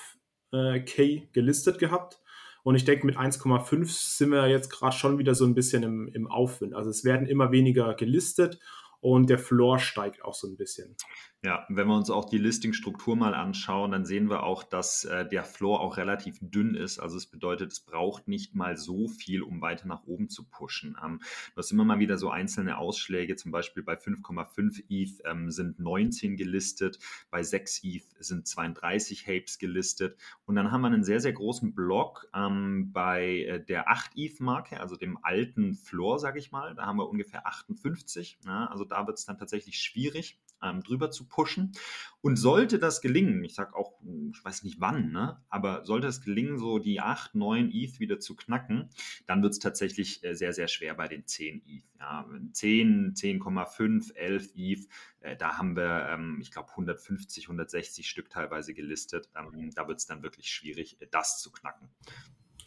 äh, 0.53 0.81
K 0.81 1.29
gelistet 1.33 1.79
gehabt. 1.79 2.21
Und 2.63 2.75
ich 2.75 2.85
denke, 2.85 3.07
mit 3.07 3.17
1,5 3.17 3.87
sind 3.87 4.31
wir 4.31 4.49
jetzt 4.49 4.71
gerade 4.71 4.97
schon 4.97 5.19
wieder 5.19 5.35
so 5.35 5.45
ein 5.45 5.55
bisschen 5.55 5.83
im, 5.85 6.09
im 6.09 6.27
Aufwind. 6.27 6.75
Also 6.75 6.91
es 6.91 7.05
werden 7.05 7.27
immer 7.27 7.53
weniger 7.53 7.95
gelistet 7.95 8.59
und 9.07 9.31
der 9.31 9.39
Floor 9.39 9.79
steigt 9.79 10.25
auch 10.25 10.35
so 10.35 10.49
ein 10.49 10.57
bisschen. 10.57 10.97
Ja, 11.45 11.65
wenn 11.69 11.87
wir 11.87 11.95
uns 11.95 12.11
auch 12.11 12.25
die 12.25 12.39
Listing-Struktur 12.39 13.15
mal 13.15 13.33
anschauen, 13.33 13.93
dann 13.93 14.05
sehen 14.05 14.29
wir 14.29 14.43
auch, 14.43 14.65
dass 14.65 15.05
äh, 15.05 15.29
der 15.29 15.45
Floor 15.45 15.81
auch 15.81 15.97
relativ 15.97 16.39
dünn 16.41 16.75
ist. 16.75 16.99
Also 16.99 17.17
es 17.17 17.27
bedeutet, 17.27 17.71
es 17.71 17.79
braucht 17.79 18.27
nicht 18.27 18.57
mal 18.57 18.77
so 18.77 19.07
viel, 19.07 19.43
um 19.43 19.61
weiter 19.61 19.87
nach 19.87 20.03
oben 20.07 20.29
zu 20.29 20.43
pushen. 20.49 20.97
Ähm, 21.05 21.21
du 21.21 21.59
hast 21.59 21.71
immer 21.71 21.85
mal 21.85 22.01
wieder 22.01 22.19
so 22.19 22.31
einzelne 22.31 22.79
Ausschläge, 22.79 23.37
zum 23.37 23.53
Beispiel 23.53 23.85
bei 23.85 23.95
5,5 23.95 24.87
ETH 24.89 25.21
ähm, 25.25 25.53
sind 25.53 25.79
19 25.79 26.37
gelistet, 26.37 26.99
bei 27.31 27.45
6 27.45 27.85
ETH 27.85 28.07
sind 28.19 28.49
32 28.49 29.29
Hapes 29.29 29.59
gelistet. 29.59 30.19
Und 30.47 30.57
dann 30.57 30.73
haben 30.73 30.81
wir 30.81 30.89
einen 30.89 31.05
sehr, 31.05 31.21
sehr 31.21 31.35
großen 31.35 31.77
Block 31.77 32.27
ähm, 32.35 32.93
bei 32.93 33.43
äh, 33.43 33.65
der 33.65 33.89
8 33.89 34.13
ETH-Marke, 34.17 34.81
also 34.81 34.97
dem 34.97 35.17
alten 35.23 35.75
Floor, 35.75 36.19
sage 36.19 36.41
ich 36.41 36.51
mal. 36.51 36.75
Da 36.75 36.87
haben 36.87 36.97
wir 36.97 37.09
ungefähr 37.09 37.47
58. 37.47 38.39
Ja, 38.45 38.67
also 38.67 38.85
da 38.85 38.96
wird 39.05 39.19
es 39.19 39.25
dann 39.25 39.39
tatsächlich 39.39 39.79
schwierig 39.79 40.41
ähm, 40.63 40.83
drüber 40.83 41.11
zu 41.11 41.27
pushen. 41.29 41.73
Und 42.21 42.37
sollte 42.37 42.79
das 42.79 43.01
gelingen, 43.01 43.43
ich 43.45 43.55
sage 43.55 43.75
auch, 43.77 43.95
ich 44.33 44.45
weiß 44.45 44.63
nicht 44.65 44.81
wann, 44.81 45.13
ne, 45.13 45.41
aber 45.49 45.85
sollte 45.85 46.07
es 46.07 46.23
gelingen, 46.23 46.59
so 46.59 46.79
die 46.79 47.01
8, 47.01 47.35
9 47.35 47.71
ETH 47.73 48.01
wieder 48.01 48.19
zu 48.19 48.35
knacken, 48.35 48.91
dann 49.27 49.43
wird 49.43 49.53
es 49.53 49.59
tatsächlich 49.59 50.25
äh, 50.25 50.35
sehr, 50.35 50.53
sehr 50.53 50.69
schwer 50.69 50.95
bei 50.95 51.09
den 51.09 51.27
10 51.27 51.63
ETH. 51.67 51.85
Ja, 51.99 52.27
10, 52.53 53.15
10,5, 53.15 54.15
11 54.15 54.51
ETH, 54.55 54.89
äh, 55.21 55.37
da 55.37 55.59
haben 55.59 55.77
wir, 55.77 56.09
ähm, 56.11 56.39
ich 56.41 56.51
glaube, 56.51 56.71
150, 56.71 57.45
160 57.45 58.09
Stück 58.09 58.31
teilweise 58.31 58.75
gelistet. 58.75 59.31
Ähm, 59.37 59.71
da 59.75 59.89
wird 59.89 59.99
es 59.99 60.07
dann 60.07 60.23
wirklich 60.23 60.51
schwierig, 60.51 61.01
äh, 61.01 61.07
das 61.11 61.41
zu 61.41 61.51
knacken. 61.51 61.89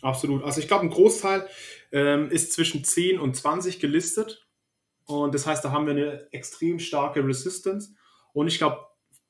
Absolut. 0.02 0.44
Also 0.44 0.62
ich 0.62 0.68
glaube, 0.68 0.86
ein 0.86 0.90
Großteil 0.90 1.48
ähm, 1.92 2.30
ist 2.30 2.54
zwischen 2.54 2.84
10 2.84 3.20
und 3.20 3.36
20 3.36 3.80
gelistet. 3.80 4.49
Und 5.10 5.34
das 5.34 5.48
heißt, 5.48 5.66
da 5.66 5.72
haben 5.72 5.88
wir 5.88 5.94
eine 5.94 6.32
extrem 6.32 6.78
starke 6.78 7.26
Resistance. 7.26 7.96
Und 8.32 8.48
ich 8.48 8.60
glaube, 8.60 8.78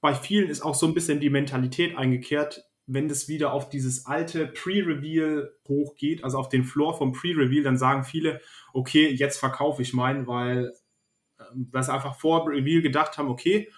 bei 0.01 0.13
vielen 0.13 0.50
ist 0.50 0.62
auch 0.62 0.75
so 0.75 0.86
ein 0.86 0.93
bisschen 0.93 1.21
die 1.21 1.29
Mentalität 1.29 1.98
eingekehrt, 1.98 2.65
wenn 2.86 3.07
das 3.07 3.29
wieder 3.29 3.53
auf 3.53 3.69
dieses 3.69 4.05
alte 4.05 4.48
Pre-Reveal 4.48 5.53
hochgeht, 5.69 6.24
also 6.24 6.38
auf 6.38 6.50
den 6.50 6.65
Floor 6.65 6.98
vom 6.98 7.13
Pre-Reveal, 7.13 7.63
dann 7.63 7.77
sagen 7.77 8.03
viele, 8.03 8.41
okay, 8.74 9.07
jetzt 9.07 9.38
verkaufe 9.38 9.81
ich 9.81 9.93
meinen, 9.93 10.27
weil 10.27 10.74
ähm, 11.39 11.69
wir 11.71 11.79
einfach 11.79 12.19
vor 12.19 12.50
Reveal 12.50 12.81
gedacht 12.81 13.17
haben, 13.17 13.29
okay, 13.29 13.69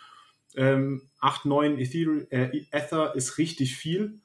ähm, 0.56 1.10
8, 1.20 1.46
9 1.46 1.78
Ethereum, 1.78 2.26
äh, 2.32 2.66
Ether 2.72 3.14
ist 3.14 3.38
richtig 3.38 3.76
viel. 3.76 4.22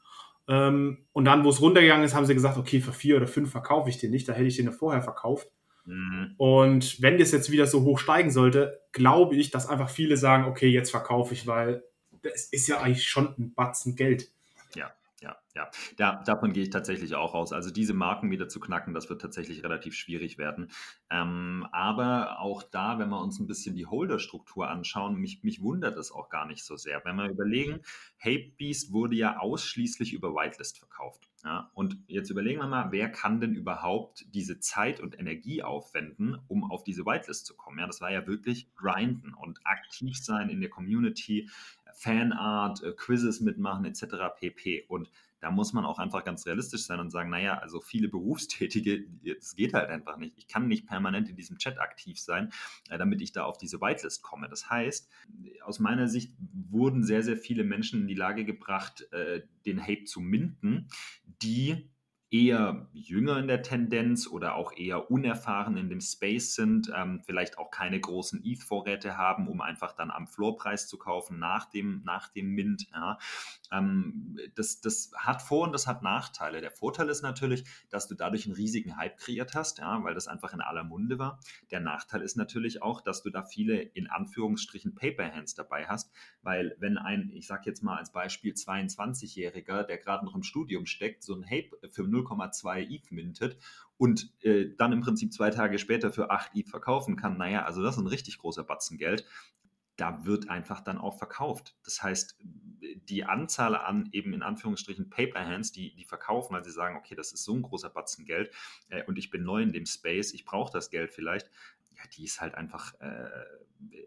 Ähm, 0.49 1.07
und 1.13 1.27
dann, 1.27 1.45
wo 1.45 1.51
es 1.51 1.61
runtergegangen 1.61 2.07
ist, 2.07 2.15
haben 2.15 2.25
sie 2.27 2.35
gesagt, 2.35 2.57
okay, 2.57 2.81
für 2.81 2.95
4 2.95 3.17
oder 3.17 3.27
5 3.27 3.51
verkaufe 3.51 3.91
ich 3.91 3.99
den 3.99 4.13
nicht, 4.13 4.27
da 4.29 4.33
hätte 4.33 4.47
ich 4.47 4.57
den 4.57 4.73
vorher 4.73 5.03
verkauft. 5.03 5.49
Mhm. 5.87 6.35
Und 6.37 7.01
wenn 7.01 7.19
das 7.19 7.33
jetzt 7.33 7.51
wieder 7.51 7.67
so 7.67 7.83
hoch 7.83 7.99
steigen 7.99 8.31
sollte, 8.31 8.81
glaube 8.93 9.37
ich, 9.37 9.51
dass 9.51 9.69
einfach 9.69 9.89
viele 9.89 10.17
sagen, 10.17 10.45
okay, 10.45 10.69
jetzt 10.69 10.91
verkaufe 10.91 11.33
ich, 11.33 11.47
weil 11.47 11.85
das 12.23 12.47
ist 12.47 12.67
ja 12.67 12.81
eigentlich 12.81 13.09
schon 13.09 13.35
ein 13.39 13.55
Batzen 13.55 13.97
Geld. 13.97 14.31
Ja, 15.27 15.37
ja. 15.57 15.71
Da, 15.97 16.23
davon 16.23 16.53
gehe 16.53 16.63
ich 16.63 16.71
tatsächlich 16.71 17.17
auch 17.17 17.35
aus. 17.35 17.53
Also 17.53 17.73
diese 17.73 17.95
Marken 17.95 18.31
wieder 18.31 18.49
zu 18.49 18.61
knacken, 18.61 18.95
das 18.95 19.11
wird 19.11 19.21
tatsächlich 19.21 19.65
relativ 19.65 19.95
schwierig 19.95 20.39
werden. 20.39 20.71
Ähm, 21.11 21.67
aber 21.73 22.39
auch 22.39 22.63
da, 22.63 23.01
wenn 23.01 23.09
wir 23.09 23.21
uns 23.21 23.41
ein 23.41 23.49
bisschen 23.49 23.75
die 23.75 23.87
Holder-Struktur 23.87 24.71
anschauen, 24.71 25.17
mich, 25.17 25.43
mich 25.43 25.63
wundert 25.63 25.97
es 25.97 26.13
auch 26.13 26.29
gar 26.29 26.47
nicht 26.47 26.65
so 26.65 26.77
sehr. 26.77 27.05
Wenn 27.05 27.17
wir 27.17 27.29
überlegen, 27.29 27.81
Hapebeast 28.21 28.93
wurde 28.93 29.17
ja 29.17 29.39
ausschließlich 29.39 30.13
über 30.13 30.33
Whitelist 30.33 30.79
verkauft. 30.79 31.29
Ja, 31.45 31.71
und 31.75 31.99
jetzt 32.07 32.31
überlegen 32.31 32.61
wir 32.61 32.69
mal, 32.69 32.93
wer 32.93 33.09
kann 33.11 33.41
denn 33.41 33.55
überhaupt 33.55 34.25
diese 34.33 34.61
Zeit 34.61 35.01
und 35.01 35.19
Energie 35.19 35.63
aufwenden, 35.63 36.39
um 36.47 36.71
auf 36.71 36.85
diese 36.85 37.05
Whitelist 37.05 37.47
zu 37.47 37.57
kommen? 37.57 37.79
Ja, 37.79 37.87
das 37.87 38.01
war 38.01 38.13
ja 38.13 38.27
wirklich 38.27 38.73
grinden 38.75 39.35
und 39.35 39.61
aktiv 39.65 40.19
sein 40.19 40.51
in 40.51 40.61
der 40.61 40.71
Community, 40.71 41.49
Fanart, 41.97 42.83
äh, 42.83 42.93
Quizzes 42.93 43.41
mitmachen 43.41 43.85
etc. 43.85 44.05
pp. 44.39 44.85
Und 44.89 45.11
da 45.41 45.51
muss 45.51 45.73
man 45.73 45.85
auch 45.85 45.99
einfach 45.99 46.25
ganz 46.25 46.47
realistisch 46.47 46.85
sein 46.87 47.01
und 47.01 47.11
sagen, 47.11 47.31
naja, 47.31 47.59
also 47.59 47.81
viele 47.81 48.09
Berufstätige, 48.17 49.05
das 49.23 49.57
geht 49.57 49.75
halt 49.75 49.89
einfach 49.89 50.17
nicht. 50.17 50.35
Ich 50.37 50.49
kann 50.49 50.69
nicht 50.69 50.87
permanent 50.87 51.29
in 51.29 51.37
diesem 51.37 51.59
Chat 51.59 51.79
aktiv 51.79 52.19
sein, 52.21 52.53
äh, 52.91 52.99
damit 52.99 53.21
ich 53.23 53.33
da 53.33 53.45
auf 53.45 53.59
diese 53.59 53.81
Whitelist 53.81 54.23
komme. 54.23 54.49
Das 54.49 54.69
heißt, 54.69 55.11
aus 55.63 55.79
meiner 55.79 56.09
Sicht 56.09 56.35
wurden 56.71 57.03
sehr, 57.03 57.23
sehr 57.23 57.37
viele 57.37 57.65
Menschen 57.65 58.03
in 58.03 58.09
die 58.09 58.15
Lage 58.15 58.45
gebracht, 58.45 59.11
äh, 59.13 59.43
den 59.65 59.83
Hate 59.83 60.05
zu 60.05 60.21
minden, 60.21 60.89
die 61.43 61.91
eher 62.37 62.87
jünger 62.93 63.39
in 63.39 63.49
der 63.49 63.63
Tendenz 63.63 64.27
oder 64.27 64.57
auch 64.57 64.77
eher 64.77 65.11
unerfahren 65.11 65.77
in 65.77 65.89
dem 65.89 66.01
Space 66.01 66.55
sind, 66.55 66.93
ähm, 66.95 67.23
vielleicht 67.25 67.57
auch 67.57 67.71
keine 67.71 67.99
großen 67.99 68.45
ETH-Vorräte 68.45 69.17
haben, 69.17 69.49
um 69.49 69.61
einfach 69.63 69.93
dann 69.93 70.11
am 70.11 70.27
Floorpreis 70.27 70.87
zu 70.87 70.99
kaufen 70.99 71.39
nach 71.39 71.65
dem, 71.71 72.03
nach 72.05 72.29
dem 72.29 72.51
Mint. 72.51 72.89
Ja. 72.93 73.19
Ähm, 73.73 74.39
das, 74.55 74.81
das 74.81 75.13
hat 75.17 75.41
Vor- 75.41 75.65
und 75.65 75.73
das 75.73 75.87
hat 75.87 76.03
Nachteile. 76.03 76.61
Der 76.61 76.71
Vorteil 76.71 77.09
ist 77.09 77.23
natürlich, 77.23 77.65
dass 77.89 78.07
du 78.07 78.15
dadurch 78.15 78.45
einen 78.45 78.55
riesigen 78.55 78.97
Hype 78.97 79.17
kreiert 79.17 79.55
hast, 79.55 79.79
ja, 79.79 80.03
weil 80.05 80.15
das 80.15 80.29
einfach 80.29 80.53
in 80.53 80.61
aller 80.61 80.85
Munde 80.85 81.19
war. 81.19 81.41
Der 81.71 81.81
Nachteil 81.81 82.21
ist 82.21 82.37
natürlich 82.37 82.83
auch, 82.83 83.01
dass 83.01 83.23
du 83.23 83.31
da 83.31 83.45
viele 83.45 83.81
in 83.81 84.09
Anführungsstrichen 84.09 84.95
Paperhands 84.95 85.55
dabei 85.55 85.87
hast, 85.87 86.13
weil 86.43 86.77
wenn 86.81 86.99
ein, 86.99 87.31
ich 87.33 87.47
sage 87.47 87.63
jetzt 87.67 87.83
mal 87.83 87.97
als 87.97 88.13
Beispiel 88.13 88.53
22-Jähriger, 88.53 89.85
der 89.85 89.99
gerade 89.99 90.27
noch 90.27 90.35
im 90.35 90.43
Studium 90.43 90.87
steckt, 90.87 91.23
so 91.23 91.35
ein 91.35 91.49
Hype 91.49 91.73
für 91.91 92.05
0,2 92.27 92.95
ETH 92.95 93.11
mintet 93.11 93.59
und 93.97 94.31
äh, 94.43 94.75
dann 94.77 94.93
im 94.93 95.01
Prinzip 95.01 95.33
zwei 95.33 95.51
Tage 95.51 95.79
später 95.79 96.11
für 96.11 96.31
8 96.31 96.53
ETH 96.55 96.69
verkaufen 96.69 97.17
kann, 97.17 97.37
naja, 97.39 97.65
also 97.65 97.83
das 97.83 97.97
ist 97.97 98.03
ein 98.03 98.07
richtig 98.07 98.39
großer 98.39 98.65
Batzen 98.65 98.99
Geld 98.99 99.25
da 99.97 100.25
wird 100.27 100.49
einfach 100.51 100.81
dann 100.81 100.99
auch 100.99 101.17
verkauft. 101.17 101.75
Das 101.85 102.03
heißt, 102.03 102.37
die 102.41 103.25
Anzahl 103.25 103.75
an 103.75 104.09
eben 104.13 104.35
in 104.35 104.43
Anführungsstrichen 104.43 105.11
Paperhands, 105.11 105.73
die, 105.73 105.95
die 105.95 106.05
verkaufen, 106.05 106.55
weil 106.55 106.65
sie 106.65 106.71
sagen, 106.71 106.97
okay, 106.97 107.15
das 107.15 107.33
ist 107.33 107.45
so 107.45 107.55
ein 107.55 107.63
großer 107.63 107.89
Batzen 107.91 108.25
Geld 108.25 108.55
äh, 108.89 109.03
und 109.05 109.19
ich 109.19 109.31
bin 109.31 109.43
neu 109.43 109.63
in 109.63 109.73
dem 109.73 109.87
Space, 109.87 110.35
ich 110.35 110.45
brauche 110.45 110.73
das 110.73 110.91
Geld 110.91 111.13
vielleicht, 111.13 111.51
ja, 111.97 112.03
die 112.15 112.25
ist 112.25 112.41
halt 112.41 112.55
einfach 112.55 112.95
äh, 113.01 113.31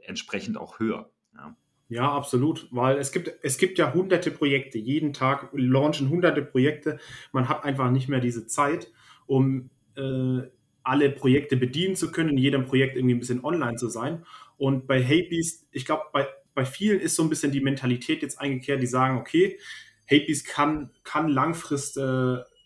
entsprechend 0.03 0.57
auch 0.57 0.79
höher. 0.79 1.11
Ja. 1.33 1.55
Ja, 1.91 2.11
absolut, 2.11 2.67
weil 2.69 2.97
es 2.99 3.11
gibt, 3.11 3.31
es 3.41 3.57
gibt 3.57 3.79
ja 3.79 3.93
hunderte 3.93 4.29
Projekte. 4.29 4.77
Jeden 4.77 5.11
Tag 5.11 5.49
launchen 5.53 6.09
hunderte 6.09 6.43
Projekte. 6.43 6.99
Man 7.31 7.49
hat 7.49 7.63
einfach 7.65 7.89
nicht 7.89 8.07
mehr 8.07 8.19
diese 8.19 8.45
Zeit, 8.45 8.91
um 9.25 9.71
äh, 9.97 10.41
alle 10.83 11.09
Projekte 11.09 11.57
bedienen 11.57 11.95
zu 11.95 12.11
können, 12.11 12.29
in 12.29 12.37
jedem 12.37 12.65
Projekt 12.65 12.95
irgendwie 12.95 13.15
ein 13.15 13.19
bisschen 13.19 13.43
online 13.43 13.77
zu 13.77 13.89
sein. 13.89 14.23
Und 14.57 14.85
bei 14.85 15.03
Hatebeast, 15.03 15.67
ich 15.71 15.85
glaube, 15.85 16.03
bei, 16.13 16.27
bei 16.53 16.63
vielen 16.63 16.99
ist 16.99 17.15
so 17.15 17.23
ein 17.23 17.29
bisschen 17.29 17.51
die 17.51 17.59
Mentalität 17.61 18.21
jetzt 18.21 18.39
eingekehrt, 18.39 18.81
die 18.83 18.87
sagen, 18.87 19.17
okay, 19.17 19.57
Hatebeast 20.05 20.45
kann, 20.45 20.91
kann 21.03 21.27
langfrist 21.27 21.97
äh, 21.97 22.01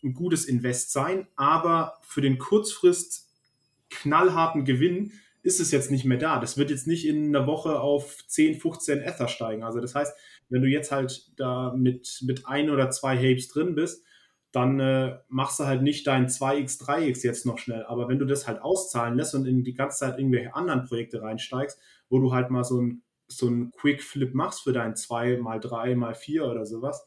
ein 0.03 0.13
gutes 0.13 0.43
Invest 0.45 0.91
sein, 0.91 1.27
aber 1.37 1.93
für 2.01 2.19
den 2.21 2.37
kurzfrist 2.39 3.29
knallharten 3.89 4.65
Gewinn 4.65 5.13
ist 5.43 5.59
es 5.59 5.71
jetzt 5.71 5.91
nicht 5.91 6.05
mehr 6.05 6.17
da. 6.17 6.39
Das 6.39 6.57
wird 6.57 6.69
jetzt 6.69 6.87
nicht 6.87 7.05
in 7.05 7.35
einer 7.35 7.45
Woche 7.45 7.79
auf 7.79 8.25
10, 8.27 8.59
15 8.59 9.01
Ether 9.01 9.27
steigen. 9.27 9.63
Also 9.63 9.81
das 9.81 9.93
heißt, 9.93 10.15
wenn 10.49 10.61
du 10.61 10.69
jetzt 10.69 10.91
halt 10.91 11.31
da 11.37 11.73
mit, 11.75 12.21
mit 12.25 12.47
ein 12.47 12.69
oder 12.69 12.89
zwei 12.89 13.17
Hapes 13.17 13.49
drin 13.49 13.75
bist, 13.75 14.03
dann 14.53 14.79
äh, 14.79 15.17
machst 15.27 15.59
du 15.59 15.65
halt 15.65 15.81
nicht 15.81 16.07
dein 16.07 16.27
2x, 16.27 16.81
3x 16.81 17.23
jetzt 17.25 17.45
noch 17.45 17.57
schnell. 17.57 17.83
Aber 17.85 18.07
wenn 18.07 18.19
du 18.19 18.25
das 18.25 18.47
halt 18.47 18.61
auszahlen 18.61 19.17
lässt 19.17 19.35
und 19.35 19.45
in 19.45 19.63
die 19.63 19.73
ganze 19.73 19.99
Zeit 19.99 20.17
irgendwelche 20.17 20.55
anderen 20.55 20.85
Projekte 20.85 21.21
reinsteigst, 21.21 21.79
wo 22.09 22.19
du 22.19 22.31
halt 22.31 22.49
mal 22.49 22.63
so 22.63 22.79
ein, 22.79 23.01
so 23.27 23.47
ein 23.47 23.71
Quick 23.71 24.01
Flip 24.01 24.33
machst 24.33 24.61
für 24.61 24.71
dein 24.71 24.95
2 24.95 25.37
mal 25.37 25.59
3 25.59 25.95
mal 25.95 26.13
4 26.13 26.45
oder 26.45 26.65
sowas, 26.65 27.05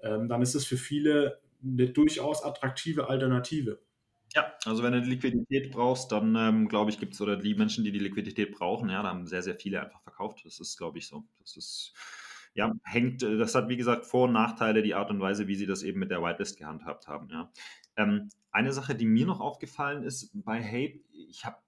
ähm, 0.00 0.28
dann 0.28 0.42
ist 0.42 0.54
es 0.54 0.66
für 0.66 0.76
viele 0.76 1.40
eine 1.62 1.88
durchaus 1.88 2.42
attraktive 2.42 3.08
Alternative. 3.08 3.78
Ja, 4.34 4.52
also 4.64 4.82
wenn 4.82 4.92
du 4.92 5.00
Liquidität 5.00 5.72
brauchst, 5.72 6.12
dann 6.12 6.36
ähm, 6.36 6.68
glaube 6.68 6.90
ich, 6.90 6.98
gibt 6.98 7.14
es 7.14 7.20
oder 7.20 7.36
die 7.36 7.54
Menschen, 7.54 7.84
die 7.84 7.92
die 7.92 7.98
Liquidität 7.98 8.52
brauchen, 8.52 8.90
ja, 8.90 9.02
da 9.02 9.08
haben 9.08 9.26
sehr, 9.26 9.42
sehr 9.42 9.54
viele 9.54 9.82
einfach 9.82 10.02
verkauft. 10.02 10.42
Das 10.44 10.60
ist, 10.60 10.76
glaube 10.76 10.98
ich, 10.98 11.06
so. 11.06 11.24
Das 11.40 11.56
ist 11.56 11.94
ja, 12.54 12.74
hängt, 12.82 13.22
äh, 13.22 13.38
das 13.38 13.54
hat 13.54 13.68
wie 13.68 13.76
gesagt 13.76 14.04
Vor- 14.04 14.26
und 14.26 14.32
Nachteile, 14.32 14.82
die 14.82 14.94
Art 14.94 15.10
und 15.10 15.20
Weise, 15.20 15.48
wie 15.48 15.54
sie 15.54 15.66
das 15.66 15.82
eben 15.82 16.00
mit 16.00 16.10
der 16.10 16.22
Whitelist 16.22 16.58
gehandhabt 16.58 17.06
haben. 17.06 17.28
Ja. 17.30 17.50
Ähm, 17.96 18.28
eine 18.50 18.72
Sache, 18.72 18.94
die 18.94 19.06
mir 19.06 19.26
noch 19.26 19.40
aufgefallen 19.40 20.02
ist 20.02 20.30
bei 20.34 20.62
Hape, 20.62 21.00
ich 21.12 21.44
habe 21.44 21.58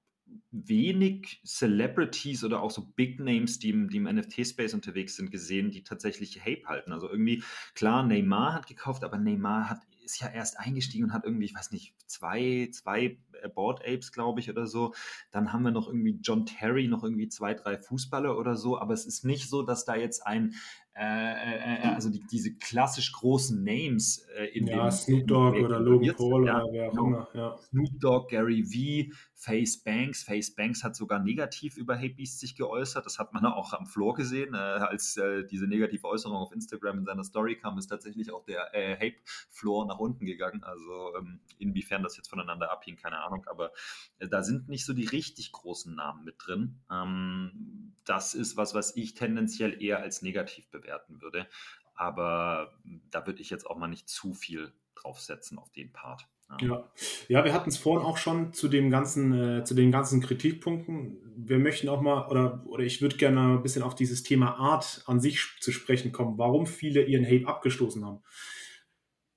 wenig 0.53 1.41
Celebrities 1.45 2.45
oder 2.45 2.63
auch 2.63 2.71
so 2.71 2.87
Big 2.97 3.21
Names, 3.21 3.59
die 3.59 3.71
im, 3.71 3.89
im 3.91 4.05
NFT-Space 4.05 4.75
unterwegs 4.75 5.17
sind, 5.17 5.31
gesehen, 5.31 5.71
die 5.71 5.83
tatsächlich 5.83 6.41
Hape 6.41 6.67
halten. 6.67 6.93
Also 6.93 7.09
irgendwie, 7.09 7.43
klar, 7.75 8.05
Neymar 8.05 8.55
hat 8.55 8.67
gekauft, 8.67 9.03
aber 9.05 9.19
Neymar 9.19 9.71
hat, 9.71 9.81
ist 10.11 10.21
ja 10.21 10.29
erst 10.29 10.59
eingestiegen 10.59 11.05
und 11.05 11.13
hat 11.13 11.25
irgendwie, 11.25 11.45
ich 11.45 11.55
weiß 11.55 11.71
nicht, 11.71 11.95
zwei, 12.07 12.69
zwei 12.73 13.19
Board 13.49 13.81
Apes, 13.87 14.13
glaube 14.13 14.41
ich, 14.41 14.51
oder 14.51 14.67
so. 14.67 14.95
Dann 15.31 15.53
haben 15.53 15.63
wir 15.63 15.71
noch 15.71 15.89
irgendwie 15.89 16.19
John 16.23 16.47
Terry, 16.47 16.89
noch 16.89 17.03
irgendwie 17.03 17.29
zwei, 17.29 17.55
drei 17.55 17.79
Fußballer 17.79 18.37
oder 18.39 18.57
so. 18.57 18.79
Aber 18.79 18.95
es 18.95 19.07
ist 19.07 19.25
nicht 19.25 19.49
so, 19.49 19.63
dass 19.63 19.85
da 19.85 19.97
jetzt 19.97 20.27
ein 20.27 20.55
äh, 20.97 21.03
äh, 21.03 21.83
äh, 21.83 21.95
also 21.95 22.11
die, 22.11 22.21
diese 22.31 22.55
klassisch 22.57 23.13
großen 23.13 23.63
Names 23.63 24.27
äh, 24.37 24.47
in 24.47 24.67
ja, 24.67 24.83
dem 24.83 24.91
Snoop 24.91 25.27
Dogg 25.29 25.59
oder 25.59 25.79
Logan 25.79 26.15
Paul 26.17 26.47
ja, 26.47 26.63
oder 26.63 26.73
wer 26.73 26.89
auch 26.89 26.93
genau. 26.93 27.07
immer. 27.07 27.29
Ja. 27.33 27.57
Snoop 27.57 28.01
Dogg, 28.01 28.29
Gary 28.29 28.65
V, 28.65 29.15
Face 29.35 29.83
Banks. 29.83 30.25
Face 30.25 30.55
Banks 30.55 30.83
hat 30.83 30.97
sogar 30.97 31.21
negativ 31.21 31.77
über 31.77 31.97
Hate 31.97 32.15
Beast 32.17 32.41
sich 32.41 32.57
geäußert. 32.57 33.07
Das 33.07 33.21
hat 33.21 33.33
man 33.33 33.47
auch 33.47 33.73
am 33.73 33.87
Floor 33.87 34.15
gesehen. 34.15 34.53
Äh, 34.55 34.59
als 34.59 35.17
äh, 35.17 35.45
diese 35.47 35.69
negative 35.69 36.07
Äußerung 36.09 36.37
auf 36.37 36.53
Instagram 36.53 36.99
in 36.99 37.05
seiner 37.05 37.25
Story 37.25 37.57
kam, 37.57 37.79
ist 37.79 37.87
tatsächlich 37.87 38.33
auch 38.33 38.45
der 38.45 38.75
äh, 38.75 38.97
Hate 38.97 39.23
Floor 39.51 39.87
nach 39.87 40.01
unten 40.01 40.27
gegangen. 40.27 40.65
Also 40.65 41.17
ähm, 41.17 41.39
inwiefern 41.59 42.03
das 42.03 42.17
jetzt 42.17 42.29
voneinander 42.29 42.71
abhing, 42.73 42.97
keine 42.97 43.21
Ahnung. 43.21 43.30
Aber 43.47 43.73
da 44.19 44.43
sind 44.43 44.69
nicht 44.69 44.85
so 44.85 44.93
die 44.93 45.07
richtig 45.07 45.53
großen 45.53 45.95
Namen 45.95 46.25
mit 46.25 46.37
drin. 46.39 46.81
Ähm, 46.91 47.95
das 48.05 48.35
ist 48.35 48.57
was, 48.57 48.75
was 48.75 48.97
ich 48.97 49.15
tendenziell 49.15 49.83
eher 49.83 50.01
als 50.01 50.23
negativ 50.23 50.69
bewerte 50.71 50.91
bewerten 50.91 51.21
würde. 51.21 51.47
Aber 51.95 52.73
da 53.11 53.27
würde 53.27 53.43
ich 53.43 53.51
jetzt 53.51 53.67
auch 53.67 53.77
mal 53.77 53.89
nicht 53.89 54.09
zu 54.09 54.35
viel 54.35 54.73
draufsetzen 54.95 55.59
auf 55.59 55.71
den 55.73 55.93
Part. 55.93 56.27
Ja, 56.61 56.67
ja. 56.67 56.91
ja 57.29 57.45
wir 57.45 57.53
hatten 57.53 57.69
es 57.69 57.77
vorhin 57.77 58.05
auch 58.05 58.17
schon 58.17 58.53
zu 58.53 58.69
dem 58.69 58.91
ganzen, 58.91 59.33
äh, 59.33 59.65
zu 59.65 59.75
den 59.75 59.93
ganzen 59.93 60.21
Kritikpunkten. 60.21 61.19
Wir 61.37 61.59
möchten 61.59 61.89
auch 61.89 62.01
mal, 62.01 62.27
oder, 62.29 62.65
oder 62.67 62.85
ich 62.85 63.03
würde 63.03 63.17
gerne 63.17 63.55
ein 63.55 63.63
bisschen 63.63 63.83
auf 63.83 63.95
dieses 63.95 64.23
Thema 64.23 64.57
Art 64.57 65.03
an 65.07 65.21
sich 65.21 65.47
zu 65.61 65.73
sprechen 65.73 66.13
kommen, 66.13 66.39
warum 66.39 66.67
viele 66.67 67.05
ihren 67.05 67.25
Hate 67.25 67.47
abgestoßen 67.47 68.05
haben. 68.05 68.23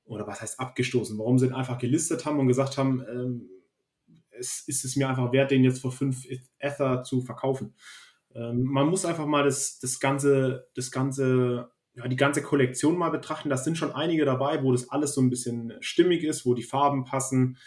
Oder 0.06 0.28
was 0.28 0.42
heißt 0.42 0.60
abgestoßen? 0.60 1.18
Warum 1.18 1.38
sie 1.38 1.48
ihn 1.48 1.54
einfach 1.54 1.78
gelistet 1.78 2.26
haben 2.26 2.40
und 2.40 2.48
gesagt 2.48 2.78
haben, 2.78 3.04
ähm, 3.10 3.50
es 4.44 4.68
ist 4.68 4.86
es 4.86 4.96
mir 4.96 5.10
einfach 5.10 5.32
wert, 5.32 5.52
den 5.52 5.64
jetzt 5.64 5.82
für 5.82 5.92
fünf 5.92 6.28
Ether 6.60 7.04
zu 7.04 7.22
verkaufen. 7.22 7.74
Ähm, 8.36 8.64
man 8.64 8.88
muss 8.88 9.06
einfach 9.06 9.26
mal 9.26 9.44
das, 9.44 9.80
das 9.80 10.00
ganze, 10.00 10.68
das 10.76 10.92
ganze, 10.92 11.72
ja, 11.96 12.08
die 12.08 12.16
ganze 12.16 12.42
Kollektion 12.42 12.98
mal 12.98 13.10
betrachten. 13.10 13.50
Das 13.50 13.64
sind 13.64 13.78
schon 13.78 13.92
einige 13.92 14.26
dabei, 14.26 14.64
wo 14.64 14.72
das 14.72 14.90
alles 14.90 15.14
so 15.14 15.22
ein 15.22 15.30
bisschen 15.30 15.74
stimmig 15.80 16.24
ist, 16.24 16.46
wo 16.46 16.54
die 16.54 16.64
Farben 16.64 17.04
passen, 17.04 17.58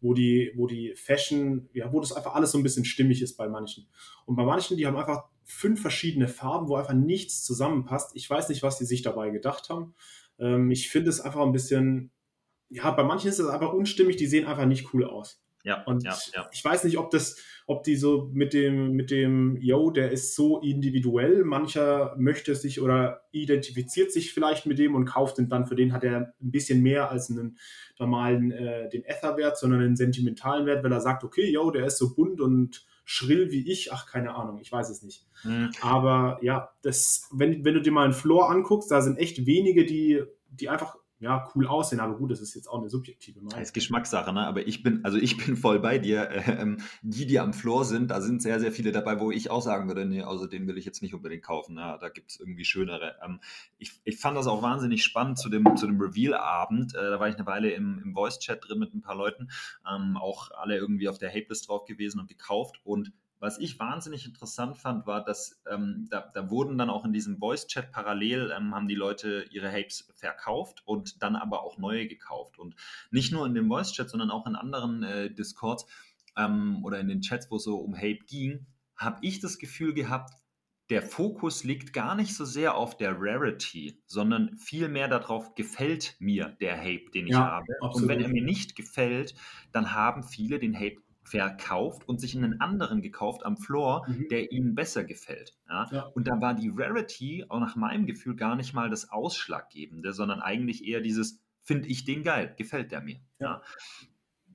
wo 0.00 0.14
die, 0.14 0.52
wo 0.56 0.66
die 0.66 0.94
Fashion, 0.96 1.68
ja, 1.72 1.92
wo 1.92 2.00
das 2.00 2.12
einfach 2.12 2.34
alles 2.34 2.52
so 2.52 2.58
ein 2.58 2.62
bisschen 2.64 2.84
stimmig 2.84 3.22
ist 3.22 3.36
bei 3.36 3.48
manchen. 3.48 3.86
Und 4.26 4.36
bei 4.36 4.44
manchen, 4.44 4.76
die 4.76 4.86
haben 4.86 4.96
einfach 4.96 5.24
fünf 5.44 5.80
verschiedene 5.80 6.28
Farben, 6.28 6.68
wo 6.68 6.76
einfach 6.76 6.94
nichts 6.94 7.42
zusammenpasst. 7.44 8.12
Ich 8.14 8.28
weiß 8.28 8.48
nicht, 8.48 8.62
was 8.62 8.78
die 8.78 8.84
sich 8.84 9.02
dabei 9.02 9.30
gedacht 9.30 9.68
haben. 9.70 9.94
Ähm, 10.38 10.70
ich 10.70 10.88
finde 10.88 11.10
es 11.10 11.20
einfach 11.20 11.40
ein 11.40 11.52
bisschen, 11.52 12.10
ja, 12.68 12.90
bei 12.90 13.04
manchen 13.04 13.28
ist 13.28 13.38
es 13.38 13.46
einfach 13.46 13.72
unstimmig, 13.72 14.16
die 14.16 14.26
sehen 14.26 14.46
einfach 14.46 14.66
nicht 14.66 14.92
cool 14.92 15.04
aus. 15.04 15.41
Ja, 15.64 15.82
und 15.84 16.02
ja, 16.02 16.16
ja. 16.34 16.48
ich 16.52 16.64
weiß 16.64 16.84
nicht, 16.84 16.98
ob 16.98 17.10
das, 17.10 17.36
ob 17.66 17.84
die 17.84 17.94
so 17.94 18.28
mit 18.32 18.52
dem, 18.52 18.92
mit 18.92 19.12
dem, 19.12 19.56
yo, 19.60 19.90
der 19.90 20.10
ist 20.10 20.34
so 20.34 20.60
individuell, 20.60 21.44
mancher 21.44 22.16
möchte 22.18 22.56
sich 22.56 22.80
oder 22.80 23.22
identifiziert 23.30 24.10
sich 24.10 24.34
vielleicht 24.34 24.66
mit 24.66 24.78
dem 24.78 24.96
und 24.96 25.04
kauft 25.04 25.38
den 25.38 25.48
dann, 25.48 25.66
für 25.66 25.76
den 25.76 25.92
hat 25.92 26.02
er 26.02 26.34
ein 26.40 26.50
bisschen 26.50 26.82
mehr 26.82 27.10
als 27.10 27.30
einen 27.30 27.58
normalen, 27.98 28.50
äh, 28.50 28.88
den 28.88 29.04
Ether-Wert, 29.04 29.56
sondern 29.56 29.82
einen 29.82 29.96
sentimentalen 29.96 30.66
Wert, 30.66 30.82
weil 30.82 30.92
er 30.92 31.00
sagt, 31.00 31.22
okay, 31.22 31.48
yo, 31.48 31.70
der 31.70 31.86
ist 31.86 31.98
so 31.98 32.14
bunt 32.14 32.40
und 32.40 32.84
schrill 33.04 33.50
wie 33.52 33.70
ich, 33.70 33.92
ach, 33.92 34.10
keine 34.10 34.34
Ahnung, 34.34 34.58
ich 34.60 34.72
weiß 34.72 34.90
es 34.90 35.02
nicht. 35.02 35.26
Mhm. 35.44 35.70
Aber 35.80 36.38
ja, 36.42 36.70
das, 36.82 37.28
wenn, 37.32 37.64
wenn 37.64 37.74
du 37.74 37.82
dir 37.82 37.92
mal 37.92 38.04
einen 38.04 38.12
Floor 38.12 38.50
anguckst, 38.50 38.90
da 38.90 39.00
sind 39.00 39.18
echt 39.18 39.46
wenige, 39.46 39.84
die, 39.84 40.22
die 40.50 40.68
einfach 40.68 40.96
ja, 41.22 41.48
cool 41.54 41.68
aussehen, 41.68 42.00
aber 42.00 42.16
gut, 42.16 42.32
das 42.32 42.40
ist 42.40 42.56
jetzt 42.56 42.66
auch 42.66 42.80
eine 42.80 42.90
subjektive 42.90 43.38
Meinung. 43.38 43.50
Das 43.50 43.68
ist 43.68 43.72
Geschmackssache, 43.74 44.32
ne? 44.32 44.44
Aber 44.44 44.66
ich 44.66 44.82
bin, 44.82 45.04
also 45.04 45.18
ich 45.18 45.36
bin 45.36 45.56
voll 45.56 45.78
bei 45.78 45.98
dir. 45.98 46.28
Ähm, 46.52 46.78
die, 47.02 47.24
die 47.24 47.38
am 47.38 47.54
Floor 47.54 47.84
sind, 47.84 48.10
da 48.10 48.20
sind 48.20 48.42
sehr, 48.42 48.60
sehr 48.60 48.72
viele 48.72 48.92
dabei, 48.92 49.20
wo 49.20 49.30
ich 49.30 49.50
auch 49.50 49.62
sagen 49.62 49.88
würde, 49.88 50.04
nee, 50.04 50.22
also 50.22 50.46
den 50.46 50.66
will 50.66 50.76
ich 50.76 50.84
jetzt 50.84 51.00
nicht 51.00 51.14
unbedingt 51.14 51.42
kaufen. 51.42 51.76
Ne? 51.76 51.96
Da 52.00 52.08
gibt 52.08 52.32
es 52.32 52.40
irgendwie 52.40 52.64
schönere. 52.64 53.14
Ähm, 53.24 53.40
ich, 53.78 53.92
ich 54.04 54.18
fand 54.18 54.36
das 54.36 54.46
auch 54.46 54.60
wahnsinnig 54.60 55.02
spannend 55.02 55.38
zu 55.38 55.48
dem, 55.48 55.76
zu 55.76 55.86
dem 55.86 56.00
Reveal-Abend. 56.00 56.94
Äh, 56.94 56.98
da 56.98 57.20
war 57.20 57.28
ich 57.28 57.36
eine 57.36 57.46
Weile 57.46 57.70
im, 57.70 58.00
im 58.04 58.12
Voice-Chat 58.12 58.68
drin 58.68 58.80
mit 58.80 58.92
ein 58.92 59.00
paar 59.00 59.14
Leuten, 59.14 59.50
ähm, 59.90 60.16
auch 60.16 60.50
alle 60.50 60.76
irgendwie 60.76 61.08
auf 61.08 61.18
der 61.18 61.30
Hate-List 61.30 61.68
drauf 61.68 61.84
gewesen 61.84 62.20
und 62.20 62.28
gekauft 62.28 62.80
und 62.84 63.12
was 63.42 63.58
ich 63.58 63.80
wahnsinnig 63.80 64.24
interessant 64.24 64.78
fand, 64.78 65.04
war, 65.04 65.24
dass 65.24 65.60
ähm, 65.68 66.06
da, 66.08 66.30
da, 66.32 66.48
wurden 66.48 66.78
dann 66.78 66.88
auch 66.88 67.04
in 67.04 67.12
diesem 67.12 67.38
Voice-Chat 67.38 67.90
parallel, 67.90 68.54
ähm, 68.56 68.72
haben 68.72 68.86
die 68.86 68.94
Leute 68.94 69.46
ihre 69.50 69.68
Hapes 69.68 70.08
verkauft 70.14 70.82
und 70.84 71.20
dann 71.24 71.34
aber 71.34 71.64
auch 71.64 71.76
neue 71.76 72.06
gekauft. 72.06 72.60
Und 72.60 72.76
nicht 73.10 73.32
nur 73.32 73.44
in 73.44 73.54
dem 73.54 73.66
Voice-Chat, 73.66 74.08
sondern 74.08 74.30
auch 74.30 74.46
in 74.46 74.54
anderen 74.54 75.02
äh, 75.02 75.28
Discords 75.28 75.86
ähm, 76.36 76.84
oder 76.84 77.00
in 77.00 77.08
den 77.08 77.20
Chats, 77.20 77.50
wo 77.50 77.56
es 77.56 77.64
so 77.64 77.78
um 77.78 77.96
Hape 77.96 78.20
ging, 78.28 78.64
habe 78.96 79.18
ich 79.22 79.40
das 79.40 79.58
Gefühl 79.58 79.92
gehabt, 79.92 80.34
der 80.88 81.02
Fokus 81.02 81.64
liegt 81.64 81.92
gar 81.92 82.14
nicht 82.14 82.36
so 82.36 82.44
sehr 82.44 82.76
auf 82.76 82.96
der 82.96 83.16
Rarity, 83.18 84.00
sondern 84.06 84.56
vielmehr 84.56 85.08
darauf, 85.08 85.56
gefällt 85.56 86.14
mir 86.20 86.56
der 86.60 86.78
Hape, 86.78 87.10
den 87.12 87.26
ich 87.26 87.32
ja, 87.32 87.40
habe. 87.40 87.66
Absolut. 87.80 88.02
Und 88.02 88.08
wenn 88.08 88.20
er 88.20 88.28
mir 88.28 88.44
nicht 88.44 88.76
gefällt, 88.76 89.34
dann 89.72 89.94
haben 89.94 90.22
viele 90.22 90.60
den 90.60 90.76
Hape 90.76 91.02
verkauft 91.32 92.06
und 92.06 92.20
sich 92.20 92.36
einen 92.36 92.60
anderen 92.60 93.00
gekauft 93.00 93.46
am 93.46 93.56
Floor, 93.56 94.06
mhm. 94.06 94.28
der 94.28 94.52
ihnen 94.52 94.74
besser 94.74 95.02
gefällt. 95.02 95.56
Ja? 95.66 95.88
ja? 95.90 96.02
Und 96.02 96.28
da 96.28 96.40
war 96.42 96.52
die 96.52 96.70
Rarity 96.74 97.46
auch 97.48 97.58
nach 97.58 97.74
meinem 97.74 98.04
Gefühl 98.04 98.36
gar 98.36 98.54
nicht 98.54 98.74
mal 98.74 98.90
das 98.90 99.10
Ausschlaggebende, 99.10 100.12
sondern 100.12 100.40
eigentlich 100.40 100.86
eher 100.86 101.00
dieses, 101.00 101.40
finde 101.62 101.88
ich 101.88 102.04
den 102.04 102.22
geil, 102.22 102.54
gefällt 102.58 102.92
der 102.92 103.00
mir. 103.00 103.18
Ja. 103.38 103.62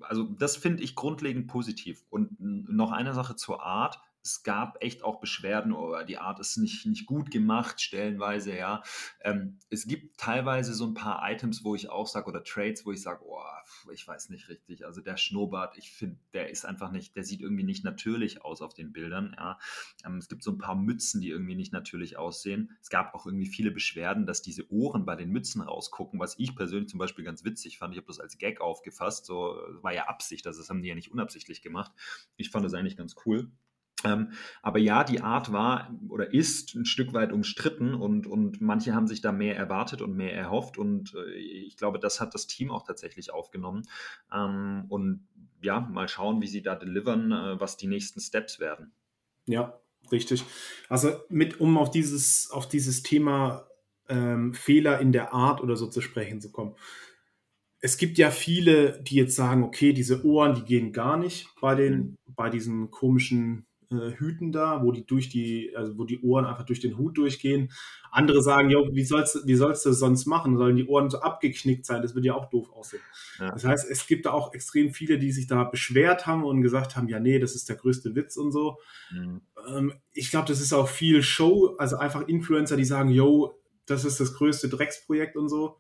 Also 0.01 0.25
das 0.25 0.55
finde 0.55 0.83
ich 0.83 0.93
grundlegend 0.93 1.47
positiv. 1.47 2.05
Und 2.11 2.39
noch 2.39 2.91
eine 2.91 3.15
Sache 3.15 3.35
zur 3.35 3.63
Art 3.63 3.99
es 4.27 4.43
gab 4.43 4.83
echt 4.83 5.03
auch 5.03 5.19
Beschwerden, 5.21 5.71
oh, 5.71 5.95
die 6.03 6.17
Art 6.17 6.39
ist 6.39 6.57
nicht, 6.57 6.85
nicht 6.85 7.05
gut 7.05 7.31
gemacht, 7.31 7.79
stellenweise, 7.79 8.55
ja. 8.55 8.83
Ähm, 9.21 9.59
es 9.69 9.87
gibt 9.87 10.17
teilweise 10.19 10.73
so 10.73 10.85
ein 10.85 10.93
paar 10.93 11.21
Items, 11.31 11.63
wo 11.63 11.75
ich 11.75 11.89
auch 11.89 12.07
sage, 12.07 12.27
oder 12.27 12.43
Trades, 12.43 12.85
wo 12.85 12.91
ich 12.91 13.01
sage, 13.01 13.23
oh, 13.25 13.41
ich 13.93 14.05
weiß 14.05 14.29
nicht 14.29 14.49
richtig. 14.49 14.85
Also 14.85 15.01
der 15.01 15.15
Schnurrbart, 15.15 15.77
ich 15.77 15.91
finde, 15.91 16.19
der 16.33 16.49
ist 16.49 16.65
einfach 16.65 16.91
nicht, 16.91 17.15
der 17.15 17.23
sieht 17.23 17.39
irgendwie 17.39 17.63
nicht 17.63 17.85
natürlich 17.85 18.43
aus 18.43 18.61
auf 18.61 18.73
den 18.73 18.91
Bildern, 18.91 19.33
ja. 19.37 19.57
Ähm, 20.05 20.17
es 20.17 20.27
gibt 20.27 20.43
so 20.43 20.51
ein 20.51 20.57
paar 20.57 20.75
Mützen, 20.75 21.21
die 21.21 21.29
irgendwie 21.29 21.55
nicht 21.55 21.71
natürlich 21.71 22.17
aussehen. 22.17 22.77
Es 22.81 22.89
gab 22.89 23.15
auch 23.15 23.25
irgendwie 23.25 23.47
viele 23.47 23.71
Beschwerden, 23.71 24.25
dass 24.25 24.41
diese 24.41 24.69
Ohren 24.71 25.05
bei 25.05 25.15
den 25.15 25.29
Mützen 25.29 25.61
rausgucken, 25.61 26.19
was 26.19 26.37
ich 26.37 26.53
persönlich 26.55 26.89
zum 26.89 26.99
Beispiel 26.99 27.23
ganz 27.23 27.45
witzig 27.45 27.77
fand. 27.77 27.93
Ich 27.93 27.97
habe 27.97 28.07
das 28.07 28.19
als 28.19 28.37
Gag 28.37 28.59
aufgefasst, 28.59 29.25
so 29.25 29.57
war 29.81 29.93
ja 29.93 30.07
Absicht, 30.07 30.45
also 30.47 30.59
das 30.59 30.69
haben 30.69 30.81
die 30.81 30.89
ja 30.89 30.95
nicht 30.95 31.11
unabsichtlich 31.11 31.61
gemacht. 31.61 31.91
Ich 32.35 32.49
fand 32.49 32.65
das 32.65 32.73
eigentlich 32.73 32.97
ganz 32.97 33.15
cool. 33.25 33.51
Ähm, 34.03 34.33
aber 34.61 34.77
ja, 34.77 35.03
die 35.03 35.21
Art 35.21 35.51
war 35.51 35.91
oder 36.07 36.31
ist 36.31 36.75
ein 36.75 36.85
Stück 36.85 37.13
weit 37.13 37.31
umstritten 37.31 37.95
und, 37.95 38.27
und 38.27 38.61
manche 38.61 38.93
haben 38.93 39.07
sich 39.07 39.21
da 39.21 39.31
mehr 39.31 39.57
erwartet 39.57 40.03
und 40.03 40.15
mehr 40.15 40.33
erhofft 40.35 40.77
und 40.77 41.15
äh, 41.15 41.33
ich 41.33 41.77
glaube, 41.77 41.97
das 41.97 42.21
hat 42.21 42.35
das 42.35 42.45
Team 42.45 42.69
auch 42.69 42.85
tatsächlich 42.85 43.33
aufgenommen. 43.33 43.83
Ähm, 44.31 44.85
und 44.89 45.27
ja, 45.61 45.79
mal 45.79 46.07
schauen, 46.07 46.41
wie 46.41 46.47
sie 46.47 46.61
da 46.61 46.75
delivern, 46.75 47.31
äh, 47.31 47.59
was 47.59 47.77
die 47.77 47.87
nächsten 47.87 48.19
Steps 48.19 48.59
werden. 48.59 48.91
Ja, 49.47 49.79
richtig. 50.11 50.43
Also 50.89 51.15
mit, 51.29 51.59
um 51.59 51.77
auf 51.77 51.89
dieses, 51.89 52.51
auf 52.51 52.67
dieses 52.67 53.01
Thema 53.01 53.67
ähm, 54.09 54.53
Fehler 54.53 54.99
in 54.99 55.11
der 55.11 55.33
Art 55.33 55.61
oder 55.61 55.75
so 55.75 55.87
zu 55.87 56.01
sprechen 56.01 56.39
zu 56.39 56.51
kommen. 56.51 56.75
Es 57.79 57.97
gibt 57.97 58.17
ja 58.17 58.31
viele, 58.31 59.01
die 59.03 59.15
jetzt 59.15 59.35
sagen, 59.35 59.63
okay, 59.63 59.93
diese 59.93 60.25
Ohren, 60.25 60.55
die 60.55 60.65
gehen 60.65 60.93
gar 60.93 61.17
nicht 61.17 61.47
bei 61.61 61.75
den, 61.75 61.97
mhm. 61.97 62.17
bei 62.35 62.49
diesen 62.49 62.91
komischen 62.91 63.66
äh, 63.91 64.11
Hüten 64.17 64.51
da, 64.51 64.83
wo 64.83 64.91
die 64.91 65.05
durch 65.05 65.29
die, 65.29 65.73
also 65.75 65.97
wo 65.97 66.03
die 66.03 66.21
Ohren 66.21 66.45
einfach 66.45 66.65
durch 66.65 66.79
den 66.79 66.97
Hut 66.97 67.17
durchgehen. 67.17 67.71
Andere 68.11 68.41
sagen, 68.41 68.69
jo, 68.69 68.87
wie 68.91 69.03
sollst, 69.03 69.45
wie 69.45 69.55
sollst 69.55 69.85
du 69.85 69.89
das 69.89 69.99
sonst 69.99 70.25
machen? 70.25 70.57
Sollen 70.57 70.75
die 70.75 70.87
Ohren 70.87 71.09
so 71.09 71.19
abgeknickt 71.19 71.85
sein? 71.85 72.01
Das 72.01 72.15
würde 72.15 72.27
ja 72.27 72.35
auch 72.35 72.49
doof 72.49 72.71
aussehen. 72.73 73.01
Ja. 73.39 73.51
Das 73.51 73.63
heißt, 73.63 73.89
es 73.89 74.07
gibt 74.07 74.25
da 74.25 74.31
auch 74.31 74.53
extrem 74.53 74.93
viele, 74.93 75.19
die 75.19 75.31
sich 75.31 75.47
da 75.47 75.63
beschwert 75.63 76.27
haben 76.27 76.43
und 76.43 76.61
gesagt 76.61 76.95
haben, 76.95 77.07
ja, 77.07 77.19
nee, 77.19 77.39
das 77.39 77.55
ist 77.55 77.69
der 77.69 77.75
größte 77.75 78.15
Witz 78.15 78.37
und 78.37 78.51
so. 78.51 78.79
Mhm. 79.11 79.41
Ähm, 79.69 79.93
ich 80.13 80.31
glaube, 80.31 80.47
das 80.47 80.61
ist 80.61 80.73
auch 80.73 80.87
viel 80.89 81.23
Show, 81.23 81.75
also 81.77 81.97
einfach 81.97 82.27
Influencer, 82.27 82.77
die 82.77 82.85
sagen, 82.85 83.09
yo, 83.09 83.59
das 83.85 84.05
ist 84.05 84.19
das 84.19 84.33
größte 84.33 84.69
Drecksprojekt 84.69 85.37
und 85.37 85.49
so. 85.49 85.77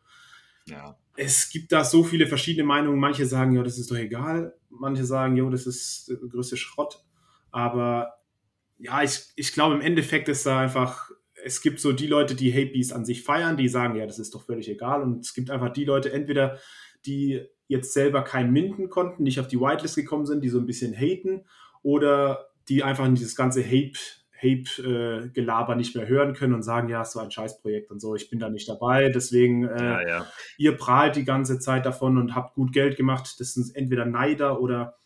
Ja. 0.65 0.97
Es 1.15 1.49
gibt 1.49 1.71
da 1.71 1.83
so 1.83 2.03
viele 2.03 2.27
verschiedene 2.27 2.65
Meinungen. 2.65 2.99
Manche 2.99 3.25
sagen, 3.25 3.53
ja, 3.53 3.63
das 3.63 3.79
ist 3.79 3.89
doch 3.89 3.95
egal. 3.95 4.55
Manche 4.69 5.03
sagen, 5.03 5.35
jo, 5.35 5.49
das 5.49 5.65
ist 5.65 6.09
der 6.09 6.17
größte 6.17 6.57
Schrott. 6.57 7.03
Aber 7.51 8.13
ja, 8.77 9.01
ich, 9.03 9.21
ich 9.35 9.53
glaube, 9.53 9.75
im 9.75 9.81
Endeffekt 9.81 10.29
ist 10.29 10.45
da 10.45 10.59
einfach, 10.59 11.09
es 11.43 11.61
gibt 11.61 11.79
so 11.79 11.93
die 11.93 12.07
Leute, 12.07 12.35
die 12.35 12.53
Hate 12.53 12.71
Beast 12.71 12.93
an 12.93 13.05
sich 13.05 13.23
feiern, 13.23 13.57
die 13.57 13.69
sagen, 13.69 13.95
ja, 13.95 14.05
das 14.05 14.19
ist 14.19 14.33
doch 14.35 14.45
völlig 14.45 14.69
egal. 14.69 15.01
Und 15.01 15.25
es 15.25 15.33
gibt 15.33 15.49
einfach 15.49 15.69
die 15.69 15.85
Leute, 15.85 16.11
entweder 16.11 16.59
die 17.05 17.41
jetzt 17.67 17.93
selber 17.93 18.23
kein 18.23 18.51
Minden 18.51 18.89
konnten, 18.89 19.23
nicht 19.23 19.39
auf 19.39 19.47
die 19.47 19.59
Whitelist 19.59 19.95
gekommen 19.95 20.25
sind, 20.25 20.43
die 20.43 20.49
so 20.49 20.59
ein 20.59 20.65
bisschen 20.65 20.93
haten, 20.93 21.45
oder 21.83 22.49
die 22.69 22.83
einfach 22.83 23.05
in 23.05 23.15
dieses 23.15 23.35
ganze 23.35 23.63
Hate, 23.63 23.99
Hate-Gelaber 24.41 25.73
äh, 25.73 25.75
nicht 25.75 25.95
mehr 25.95 26.07
hören 26.07 26.33
können 26.33 26.53
und 26.53 26.63
sagen, 26.63 26.89
ja, 26.89 27.01
ist 27.01 27.13
so 27.13 27.19
ein 27.19 27.31
Scheißprojekt 27.31 27.91
und 27.91 27.99
so, 27.99 28.15
ich 28.15 28.29
bin 28.29 28.39
da 28.39 28.49
nicht 28.49 28.69
dabei, 28.69 29.09
deswegen, 29.09 29.67
äh, 29.67 29.83
ja, 29.83 30.07
ja. 30.07 30.27
ihr 30.57 30.77
prahlt 30.77 31.15
die 31.15 31.25
ganze 31.25 31.59
Zeit 31.59 31.85
davon 31.85 32.17
und 32.17 32.35
habt 32.35 32.55
gut 32.55 32.71
Geld 32.71 32.97
gemacht. 32.97 33.39
Das 33.39 33.53
sind 33.53 33.75
entweder 33.75 34.05
Neider 34.05 34.61
oder 34.61 34.97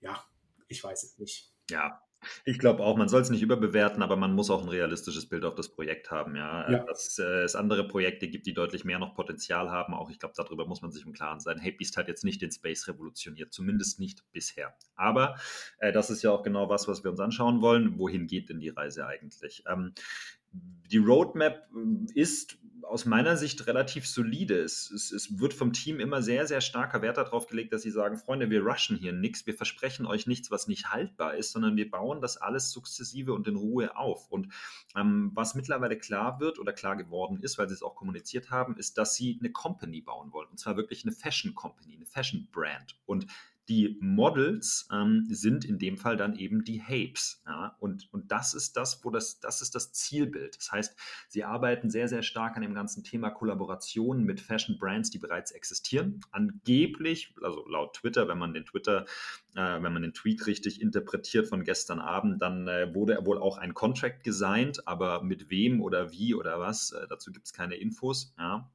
ja, 0.00 0.22
ich 0.68 0.82
weiß 0.82 1.02
es 1.02 1.18
nicht. 1.18 1.49
Ja, 1.70 2.02
ich 2.44 2.58
glaube 2.58 2.82
auch, 2.82 2.96
man 2.96 3.08
soll 3.08 3.22
es 3.22 3.30
nicht 3.30 3.42
überbewerten, 3.42 4.02
aber 4.02 4.16
man 4.16 4.34
muss 4.34 4.50
auch 4.50 4.62
ein 4.62 4.68
realistisches 4.68 5.28
Bild 5.28 5.44
auf 5.44 5.54
das 5.54 5.70
Projekt 5.70 6.10
haben. 6.10 6.36
Ja, 6.36 6.70
ja. 6.70 6.84
Dass 6.84 7.18
äh, 7.18 7.42
es 7.42 7.56
andere 7.56 7.86
Projekte 7.88 8.28
gibt, 8.28 8.46
die 8.46 8.52
deutlich 8.52 8.84
mehr 8.84 8.98
noch 8.98 9.14
Potenzial 9.14 9.70
haben. 9.70 9.94
Auch 9.94 10.10
ich 10.10 10.18
glaube, 10.18 10.34
darüber 10.36 10.66
muss 10.66 10.82
man 10.82 10.92
sich 10.92 11.06
im 11.06 11.12
Klaren 11.12 11.40
sein. 11.40 11.58
Hey 11.58 11.72
Beast 11.72 11.96
hat 11.96 12.08
jetzt 12.08 12.24
nicht 12.24 12.42
den 12.42 12.52
Space 12.52 12.88
revolutioniert, 12.88 13.52
zumindest 13.52 14.00
nicht 14.00 14.22
bisher. 14.32 14.74
Aber 14.96 15.36
äh, 15.78 15.92
das 15.92 16.10
ist 16.10 16.22
ja 16.22 16.30
auch 16.30 16.42
genau 16.42 16.68
was, 16.68 16.88
was 16.88 17.02
wir 17.04 17.10
uns 17.10 17.20
anschauen 17.20 17.62
wollen. 17.62 17.98
Wohin 17.98 18.26
geht 18.26 18.50
denn 18.50 18.60
die 18.60 18.68
Reise 18.68 19.06
eigentlich? 19.06 19.64
Ähm, 19.66 19.94
die 20.52 20.98
Roadmap 20.98 21.68
äh, 21.74 22.20
ist 22.20 22.58
aus 22.90 23.04
meiner 23.04 23.36
Sicht 23.36 23.68
relativ 23.68 24.06
solide. 24.08 24.58
Es, 24.58 24.90
es, 24.90 25.12
es, 25.12 25.38
wird 25.38 25.54
vom 25.54 25.72
Team 25.72 26.00
immer 26.00 26.22
sehr, 26.22 26.46
sehr 26.46 26.60
starker 26.60 27.02
Wert 27.02 27.18
darauf 27.18 27.46
gelegt, 27.46 27.72
dass 27.72 27.82
sie 27.82 27.90
sagen, 27.90 28.16
Freunde, 28.16 28.50
wir 28.50 28.62
rushen 28.62 28.96
hier 28.96 29.12
nichts, 29.12 29.46
wir 29.46 29.54
versprechen 29.54 30.06
euch 30.06 30.26
nichts, 30.26 30.50
was 30.50 30.66
nicht 30.66 30.90
haltbar 30.90 31.36
ist, 31.36 31.52
sondern 31.52 31.76
wir 31.76 31.88
bauen 31.88 32.20
das 32.20 32.36
alles 32.36 32.72
sukzessive 32.72 33.32
und 33.32 33.46
in 33.46 33.54
Ruhe 33.54 33.96
auf. 33.96 34.28
Und 34.28 34.52
ähm, 34.96 35.30
was 35.34 35.54
mittlerweile 35.54 35.96
klar 35.96 36.40
wird 36.40 36.58
oder 36.58 36.72
klar 36.72 36.96
geworden 36.96 37.38
ist, 37.40 37.58
weil 37.58 37.68
sie 37.68 37.74
es 37.74 37.82
auch 37.82 37.94
kommuniziert 37.94 38.50
haben, 38.50 38.76
ist, 38.76 38.98
dass 38.98 39.14
sie 39.14 39.38
eine 39.38 39.52
Company 39.52 40.00
bauen 40.00 40.32
wollen. 40.32 40.48
Und 40.48 40.58
zwar 40.58 40.76
wirklich 40.76 41.04
eine 41.04 41.12
Fashion 41.12 41.54
Company, 41.54 41.94
eine 41.94 42.06
Fashion 42.06 42.48
Brand. 42.50 42.98
Und 43.06 43.26
die 43.70 43.96
Models 44.00 44.88
ähm, 44.92 45.26
sind 45.30 45.64
in 45.64 45.78
dem 45.78 45.96
Fall 45.96 46.16
dann 46.16 46.36
eben 46.36 46.64
die 46.64 46.82
Hapes. 46.82 47.40
Ja? 47.46 47.76
Und, 47.78 48.12
und 48.12 48.32
das 48.32 48.52
ist 48.52 48.76
das, 48.76 49.04
wo 49.04 49.10
das, 49.10 49.38
das 49.38 49.62
ist 49.62 49.76
das 49.76 49.92
Zielbild. 49.92 50.56
Das 50.56 50.72
heißt, 50.72 50.96
sie 51.28 51.44
arbeiten 51.44 51.88
sehr, 51.88 52.08
sehr 52.08 52.22
stark 52.22 52.56
an 52.56 52.62
dem 52.62 52.74
ganzen 52.74 53.04
Thema 53.04 53.30
Kollaborationen 53.30 54.24
mit 54.24 54.40
Fashion 54.40 54.76
Brands, 54.76 55.10
die 55.10 55.20
bereits 55.20 55.52
existieren. 55.52 56.20
Angeblich, 56.32 57.32
also 57.42 57.64
laut 57.68 57.94
Twitter, 57.94 58.26
wenn 58.26 58.38
man 58.38 58.52
den 58.52 58.66
Twitter, 58.66 59.06
äh, 59.54 59.80
wenn 59.80 59.92
man 59.92 60.02
den 60.02 60.14
Tweet 60.14 60.48
richtig 60.48 60.80
interpretiert 60.80 61.46
von 61.46 61.62
gestern 61.62 62.00
Abend, 62.00 62.42
dann 62.42 62.66
äh, 62.66 62.92
wurde 62.92 63.24
wohl 63.24 63.38
auch 63.38 63.56
ein 63.56 63.72
Contract 63.72 64.24
gesigned, 64.24 64.88
aber 64.88 65.22
mit 65.22 65.48
wem 65.48 65.80
oder 65.80 66.10
wie 66.10 66.34
oder 66.34 66.58
was, 66.58 66.90
äh, 66.90 67.06
dazu 67.08 67.30
gibt 67.30 67.46
es 67.46 67.52
keine 67.52 67.76
Infos. 67.76 68.34
Ja? 68.36 68.68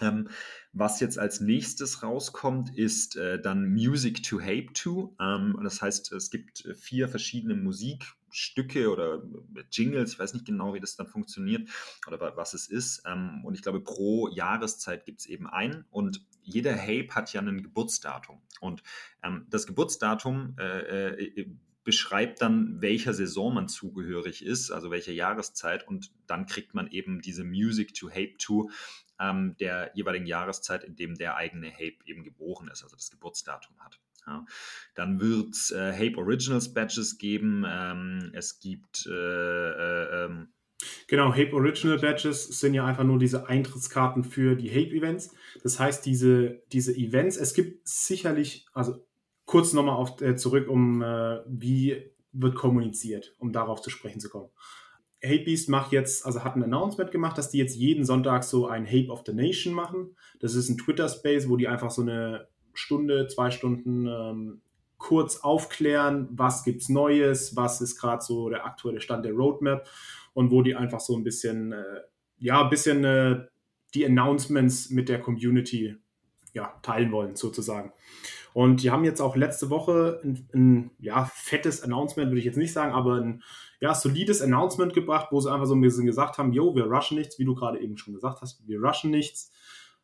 Ähm, 0.00 0.28
was 0.72 1.00
jetzt 1.00 1.18
als 1.18 1.40
nächstes 1.40 2.02
rauskommt, 2.02 2.76
ist 2.76 3.16
äh, 3.16 3.40
dann 3.40 3.72
Music 3.72 4.22
to 4.22 4.40
Hape 4.40 4.72
to. 4.74 5.16
Ähm, 5.20 5.58
das 5.62 5.80
heißt, 5.80 6.12
es 6.12 6.30
gibt 6.30 6.64
äh, 6.64 6.74
vier 6.74 7.08
verschiedene 7.08 7.54
Musikstücke 7.54 8.90
oder 8.90 9.22
äh, 9.56 9.62
Jingles, 9.70 10.12
ich 10.12 10.18
weiß 10.18 10.34
nicht 10.34 10.46
genau, 10.46 10.74
wie 10.74 10.80
das 10.80 10.96
dann 10.96 11.06
funktioniert 11.06 11.68
oder 12.06 12.36
was 12.36 12.54
es 12.54 12.68
ist. 12.68 13.02
Ähm, 13.06 13.42
und 13.44 13.54
ich 13.54 13.62
glaube, 13.62 13.80
pro 13.80 14.28
Jahreszeit 14.28 15.06
gibt 15.06 15.20
es 15.20 15.26
eben 15.26 15.46
einen. 15.46 15.86
Und 15.90 16.26
jeder 16.42 16.76
Hape 16.76 17.08
hat 17.14 17.32
ja 17.32 17.40
ein 17.40 17.62
Geburtsdatum. 17.62 18.40
Und 18.60 18.82
ähm, 19.22 19.46
das 19.50 19.66
Geburtsdatum 19.66 20.56
äh, 20.58 21.08
äh, 21.08 21.50
beschreibt 21.86 22.42
dann, 22.42 22.82
welcher 22.82 23.14
Saison 23.14 23.54
man 23.54 23.68
zugehörig 23.68 24.44
ist, 24.44 24.72
also 24.72 24.90
welche 24.90 25.12
Jahreszeit. 25.12 25.86
Und 25.86 26.10
dann 26.26 26.46
kriegt 26.46 26.74
man 26.74 26.88
eben 26.90 27.22
diese 27.22 27.44
Music 27.44 27.94
to 27.94 28.10
Hape 28.10 28.36
to 28.38 28.70
ähm, 29.20 29.56
der 29.58 29.90
jeweiligen 29.94 30.26
Jahreszeit, 30.26 30.84
in 30.84 30.96
dem 30.96 31.14
der 31.16 31.36
eigene 31.36 31.70
Hape 31.72 31.98
eben 32.04 32.24
geboren 32.24 32.68
ist, 32.68 32.82
also 32.82 32.96
das 32.96 33.10
Geburtsdatum 33.10 33.78
hat. 33.80 34.00
Ja. 34.26 34.44
Dann 34.94 35.20
wird 35.20 35.54
es 35.54 35.70
äh, 35.70 35.92
Hape 35.92 36.18
Originals 36.18 36.74
Badges 36.74 37.18
geben. 37.18 37.64
Ähm, 37.66 38.32
es 38.34 38.58
gibt 38.58 39.06
äh, 39.06 39.10
äh, 39.12 40.24
ähm, 40.24 40.48
Genau, 41.08 41.32
Hape 41.32 41.54
Original 41.54 41.98
Badges 41.98 42.60
sind 42.60 42.74
ja 42.74 42.84
einfach 42.84 43.04
nur 43.04 43.18
diese 43.18 43.48
Eintrittskarten 43.48 44.24
für 44.24 44.56
die 44.56 44.70
Hape-Events. 44.70 45.30
Das 45.62 45.80
heißt, 45.80 46.04
diese, 46.04 46.62
diese 46.70 46.94
Events, 46.94 47.38
es 47.38 47.54
gibt 47.54 47.88
sicherlich, 47.88 48.66
also 48.74 49.06
kurz 49.46 49.72
nochmal 49.72 49.96
auf, 49.96 50.20
äh, 50.20 50.36
zurück, 50.36 50.68
um 50.68 51.02
äh, 51.02 51.40
wie 51.46 52.10
wird 52.32 52.54
kommuniziert, 52.54 53.34
um 53.38 53.52
darauf 53.52 53.80
zu 53.80 53.88
sprechen 53.88 54.20
zu 54.20 54.28
kommen. 54.28 54.50
Hatebeast 55.26 55.68
macht 55.68 55.92
jetzt, 55.92 56.24
also 56.24 56.44
hat 56.44 56.56
ein 56.56 56.62
Announcement 56.62 57.10
gemacht, 57.10 57.36
dass 57.38 57.50
die 57.50 57.58
jetzt 57.58 57.76
jeden 57.76 58.04
Sonntag 58.04 58.44
so 58.44 58.66
ein 58.66 58.86
Hape 58.86 59.10
of 59.10 59.22
the 59.26 59.32
Nation 59.32 59.74
machen. 59.74 60.16
Das 60.40 60.54
ist 60.54 60.68
ein 60.68 60.78
Twitter-Space, 60.78 61.48
wo 61.48 61.56
die 61.56 61.68
einfach 61.68 61.90
so 61.90 62.02
eine 62.02 62.48
Stunde, 62.74 63.26
zwei 63.26 63.50
Stunden 63.50 64.06
ähm, 64.06 64.60
kurz 64.98 65.38
aufklären, 65.38 66.28
was 66.30 66.64
gibt's 66.64 66.88
Neues, 66.88 67.56
was 67.56 67.80
ist 67.80 67.98
gerade 67.98 68.22
so 68.22 68.48
der 68.48 68.64
aktuelle 68.64 69.00
Stand 69.00 69.24
der 69.24 69.32
Roadmap 69.32 69.86
und 70.34 70.50
wo 70.50 70.62
die 70.62 70.74
einfach 70.74 71.00
so 71.00 71.16
ein 71.16 71.24
bisschen, 71.24 71.72
äh, 71.72 72.00
ja, 72.38 72.62
ein 72.62 72.70
bisschen 72.70 73.04
äh, 73.04 73.46
die 73.94 74.04
Announcements 74.04 74.90
mit 74.90 75.08
der 75.08 75.20
Community 75.20 75.96
ja, 76.52 76.74
teilen 76.82 77.12
wollen, 77.12 77.36
sozusagen. 77.36 77.92
Und 78.56 78.82
die 78.82 78.90
haben 78.90 79.04
jetzt 79.04 79.20
auch 79.20 79.36
letzte 79.36 79.68
Woche 79.68 80.18
ein, 80.24 80.48
ein 80.54 80.90
ja, 80.98 81.30
fettes 81.34 81.82
Announcement, 81.82 82.30
würde 82.30 82.38
ich 82.38 82.46
jetzt 82.46 82.56
nicht 82.56 82.72
sagen, 82.72 82.94
aber 82.94 83.16
ein 83.16 83.42
ja, 83.80 83.94
solides 83.94 84.40
Announcement 84.40 84.94
gebracht, 84.94 85.28
wo 85.30 85.38
sie 85.40 85.52
einfach 85.52 85.66
so 85.66 85.74
ein 85.74 85.82
bisschen 85.82 86.06
gesagt 86.06 86.38
haben, 86.38 86.54
yo, 86.54 86.74
wir 86.74 86.86
rushen 86.86 87.18
nichts, 87.18 87.38
wie 87.38 87.44
du 87.44 87.54
gerade 87.54 87.78
eben 87.78 87.98
schon 87.98 88.14
gesagt 88.14 88.40
hast, 88.40 88.66
wir 88.66 88.80
rushen 88.80 89.10
nichts. 89.10 89.52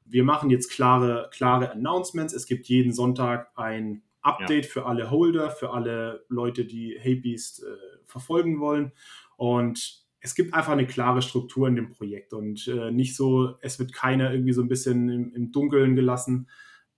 Wir 0.05 0.23
machen 0.23 0.51
jetzt 0.51 0.71
klare, 0.71 1.31
klare 1.33 1.73
Announcements. 1.73 2.35
Es 2.35 2.45
gibt 2.45 2.67
jeden 2.67 2.93
Sonntag 2.93 3.51
ein 3.57 4.03
Update 4.21 4.67
ja. 4.67 4.71
für 4.71 4.85
alle 4.85 5.11
Holder, 5.11 5.49
für 5.49 5.71
alle 5.71 6.27
Leute, 6.29 6.67
die 6.67 6.95
Haybeast 7.01 7.63
äh, 7.63 7.69
verfolgen 8.05 8.61
wollen. 8.61 8.93
Und 9.39 10.05
es 10.21 10.35
gibt 10.35 10.53
einfach 10.53 10.73
eine 10.73 10.87
klare 10.87 11.23
Struktur 11.23 11.69
in 11.69 11.77
dem 11.77 11.89
Projekt 11.89 12.35
und 12.35 12.69
äh, 12.69 12.91
nicht 12.91 13.17
so, 13.17 13.55
es 13.63 13.79
wird 13.79 13.95
keiner 13.95 14.31
irgendwie 14.31 14.53
so 14.53 14.61
ein 14.61 14.69
bisschen 14.69 15.09
im, 15.09 15.35
im 15.35 15.53
Dunkeln 15.53 15.97
gelassen. 15.97 16.49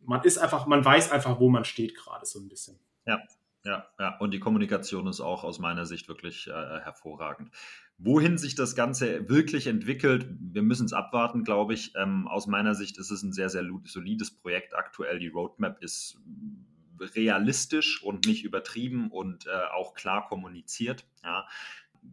Man 0.04 0.22
ist 0.22 0.38
einfach, 0.38 0.66
man 0.66 0.84
weiß 0.84 1.10
einfach, 1.12 1.40
wo 1.40 1.50
man 1.50 1.64
steht 1.64 1.94
gerade 1.94 2.26
so 2.26 2.38
ein 2.38 2.48
bisschen. 2.48 2.78
Ja, 3.06 3.20
ja, 3.64 3.86
ja, 3.98 4.18
und 4.18 4.32
die 4.32 4.40
Kommunikation 4.40 5.06
ist 5.06 5.20
auch 5.20 5.42
aus 5.42 5.58
meiner 5.58 5.86
Sicht 5.86 6.06
wirklich 6.08 6.48
äh, 6.48 6.52
hervorragend. 6.52 7.50
Wohin 7.96 8.36
sich 8.36 8.54
das 8.54 8.74
Ganze 8.76 9.28
wirklich 9.28 9.66
entwickelt, 9.66 10.26
wir 10.38 10.62
müssen 10.62 10.84
es 10.84 10.92
abwarten, 10.92 11.44
glaube 11.44 11.72
ich. 11.72 11.94
Ähm, 11.96 12.28
aus 12.28 12.46
meiner 12.46 12.74
Sicht 12.74 12.98
ist 12.98 13.10
es 13.10 13.22
ein 13.22 13.32
sehr, 13.32 13.48
sehr 13.48 13.64
solides 13.84 14.32
Projekt 14.32 14.74
aktuell. 14.74 15.18
Die 15.18 15.28
Roadmap 15.28 15.82
ist 15.82 16.18
realistisch 17.00 18.02
und 18.02 18.26
nicht 18.26 18.44
übertrieben 18.44 19.10
und 19.10 19.46
äh, 19.46 19.50
auch 19.74 19.94
klar 19.94 20.28
kommuniziert. 20.28 21.06
Ja. 21.22 21.46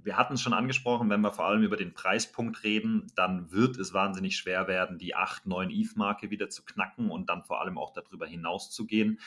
Wir 0.03 0.17
hatten 0.17 0.33
es 0.33 0.41
schon 0.41 0.53
angesprochen, 0.53 1.09
wenn 1.09 1.21
wir 1.21 1.31
vor 1.31 1.45
allem 1.45 1.63
über 1.63 1.77
den 1.77 1.93
Preispunkt 1.93 2.63
reden, 2.63 3.11
dann 3.15 3.51
wird 3.51 3.77
es 3.77 3.93
wahnsinnig 3.93 4.37
schwer 4.37 4.67
werden, 4.67 4.97
die 4.97 5.15
8, 5.15 5.45
9 5.45 5.69
ETH-Marke 5.69 6.29
wieder 6.31 6.49
zu 6.49 6.63
knacken 6.63 7.11
und 7.11 7.29
dann 7.29 7.43
vor 7.43 7.61
allem 7.61 7.77
auch 7.77 7.91
darüber 7.93 8.25
hinaus 8.25 8.71
zu 8.71 8.85
gehen 8.85 9.19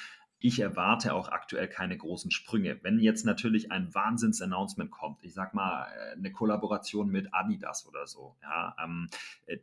ich 0.45 0.61
erwarte 0.61 1.15
auch 1.15 1.31
aktuell 1.31 1.69
keine 1.69 1.97
großen 1.97 2.31
Sprünge. 2.31 2.79
Wenn 2.83 2.99
jetzt 2.99 3.25
natürlich 3.25 3.73
ein 3.73 3.95
Wahnsinns-Announcement 3.95 4.91
kommt, 4.91 5.25
ich 5.25 5.33
sag 5.33 5.55
mal 5.55 5.87
äh, 5.87 6.13
eine 6.19 6.33
Kollaboration 6.33 7.09
mit 7.09 7.33
Adidas 7.33 7.87
oder 7.89 8.07
so, 8.07 8.37
ja, 8.43 8.77
ähm, 8.85 9.09
äh, 9.47 9.57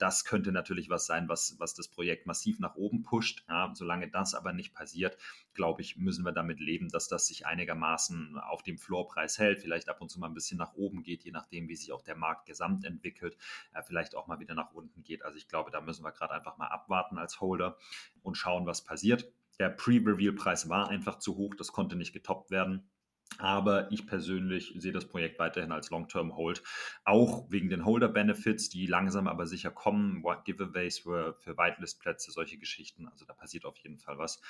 das 0.00 0.24
könnte 0.24 0.50
natürlich 0.50 0.90
was 0.90 1.06
sein, 1.06 1.28
was, 1.28 1.54
was 1.60 1.74
das 1.74 1.86
Projekt 1.86 2.26
massiv 2.26 2.58
nach 2.58 2.74
oben 2.74 3.04
pusht. 3.04 3.44
Ja, 3.48 3.70
solange 3.74 4.10
das 4.10 4.34
aber 4.34 4.52
nicht 4.52 4.74
passiert, 4.74 5.16
glaube 5.54 5.82
ich, 5.82 5.98
müssen 5.98 6.24
wir 6.24 6.32
damit 6.32 6.58
leben, 6.58 6.88
dass 6.88 7.06
das 7.06 7.28
sich 7.28 7.46
einigermaßen 7.46 8.36
auf 8.36 8.64
dem 8.64 8.76
Floorpreis 8.76 9.38
hält, 9.38 9.60
vielleicht 9.60 9.88
ab 9.88 10.00
und 10.00 10.08
zu 10.08 10.18
mal 10.18 10.26
ein 10.26 10.34
bisschen 10.34 10.58
nach 10.58 10.74
oben 10.74 11.04
geht, 11.04 11.22
je 11.22 11.30
nachdem, 11.30 11.68
wie 11.68 11.76
sich 11.76 11.92
auch 11.92 12.02
der 12.02 12.16
Markt 12.16 12.46
gesamt 12.46 12.84
entwickelt, 12.84 13.36
äh, 13.72 13.84
vielleicht 13.84 14.16
auch 14.16 14.26
mal 14.26 14.40
wieder 14.40 14.56
nach 14.56 14.72
unten 14.72 15.04
geht. 15.04 15.24
Also 15.24 15.38
ich 15.38 15.46
glaube, 15.46 15.70
da 15.70 15.80
müssen 15.80 16.04
wir 16.04 16.10
gerade 16.10 16.34
einfach 16.34 16.56
mal 16.56 16.66
abwarten 16.66 17.18
als 17.18 17.40
Holder 17.40 17.78
und 18.24 18.36
schauen, 18.36 18.66
was 18.66 18.82
passiert. 18.82 19.32
Der 19.58 19.70
Pre-Reveal-Preis 19.70 20.68
war 20.68 20.88
einfach 20.88 21.18
zu 21.18 21.36
hoch, 21.36 21.54
das 21.54 21.72
konnte 21.72 21.96
nicht 21.96 22.12
getoppt 22.12 22.50
werden. 22.50 22.90
Aber 23.38 23.90
ich 23.90 24.06
persönlich 24.06 24.74
sehe 24.76 24.92
das 24.92 25.08
Projekt 25.08 25.38
weiterhin 25.38 25.72
als 25.72 25.90
Long-Term-Hold, 25.90 26.62
auch 27.04 27.50
wegen 27.50 27.68
den 27.68 27.84
Holder-Benefits, 27.84 28.68
die 28.68 28.86
langsam 28.86 29.26
aber 29.26 29.46
sicher 29.46 29.70
kommen, 29.70 30.22
Giveaways 30.44 31.00
für, 31.00 31.34
für 31.40 31.56
Whitelist-Plätze, 31.56 32.30
solche 32.30 32.58
Geschichten. 32.58 33.08
Also 33.08 33.24
da 33.24 33.32
passiert 33.32 33.64
auf 33.64 33.76
jeden 33.78 33.98
Fall 33.98 34.18
was. 34.18 34.40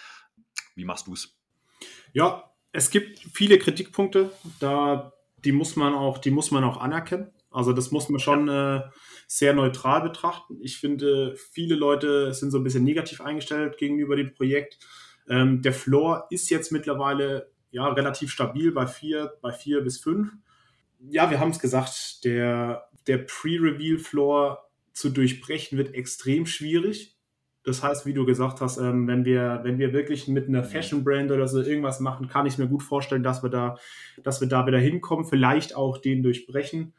Wie 0.74 0.84
machst 0.84 1.06
du 1.06 1.14
es? 1.14 1.38
Ja, 2.12 2.52
es 2.72 2.90
gibt 2.90 3.20
viele 3.20 3.58
Kritikpunkte, 3.58 4.32
da 4.60 5.12
die 5.44 5.52
muss 5.52 5.76
man 5.76 5.94
auch, 5.94 6.18
die 6.18 6.30
muss 6.30 6.50
man 6.50 6.64
auch 6.64 6.78
anerkennen. 6.78 7.30
Also 7.50 7.72
das 7.72 7.90
muss 7.90 8.08
man 8.08 8.18
schon 8.20 8.48
ja. 8.48 8.76
äh, 8.76 8.90
sehr 9.26 9.54
neutral 9.54 10.02
betrachten. 10.02 10.58
Ich 10.60 10.78
finde, 10.78 11.36
viele 11.36 11.74
Leute 11.74 12.32
sind 12.34 12.50
so 12.50 12.58
ein 12.58 12.64
bisschen 12.64 12.84
negativ 12.84 13.20
eingestellt 13.20 13.78
gegenüber 13.78 14.16
dem 14.16 14.32
Projekt. 14.32 14.78
Ähm, 15.28 15.62
der 15.62 15.72
Floor 15.72 16.26
ist 16.30 16.50
jetzt 16.50 16.72
mittlerweile 16.72 17.50
ja 17.70 17.86
relativ 17.88 18.30
stabil 18.30 18.72
bei 18.72 18.86
vier, 18.86 19.32
bei 19.42 19.52
vier 19.52 19.80
bis 19.80 19.98
fünf. 19.98 20.32
Ja, 21.10 21.30
wir 21.30 21.40
haben 21.40 21.50
es 21.50 21.58
gesagt, 21.58 22.24
der, 22.24 22.88
der 23.06 23.18
Pre-Reveal-Floor 23.18 24.58
zu 24.92 25.10
durchbrechen 25.10 25.76
wird 25.76 25.94
extrem 25.94 26.46
schwierig. 26.46 27.16
Das 27.64 27.82
heißt, 27.82 28.04
wie 28.04 28.12
du 28.12 28.26
gesagt 28.26 28.60
hast, 28.60 28.76
ähm, 28.76 29.08
wenn 29.08 29.24
wir, 29.24 29.60
wenn 29.62 29.78
wir 29.78 29.92
wirklich 29.94 30.28
mit 30.28 30.48
einer 30.48 30.62
Fashion-Brand 30.62 31.32
oder 31.32 31.48
so 31.48 31.62
irgendwas 31.62 31.98
machen, 31.98 32.28
kann 32.28 32.46
ich 32.46 32.58
mir 32.58 32.68
gut 32.68 32.82
vorstellen, 32.82 33.22
dass 33.22 33.42
wir 33.42 33.48
da, 33.48 33.78
dass 34.22 34.40
wir 34.40 34.48
da 34.48 34.66
wieder 34.66 34.78
hinkommen, 34.78 35.24
vielleicht 35.24 35.74
auch 35.74 35.96
den 35.98 36.22
durchbrechen. 36.22 36.92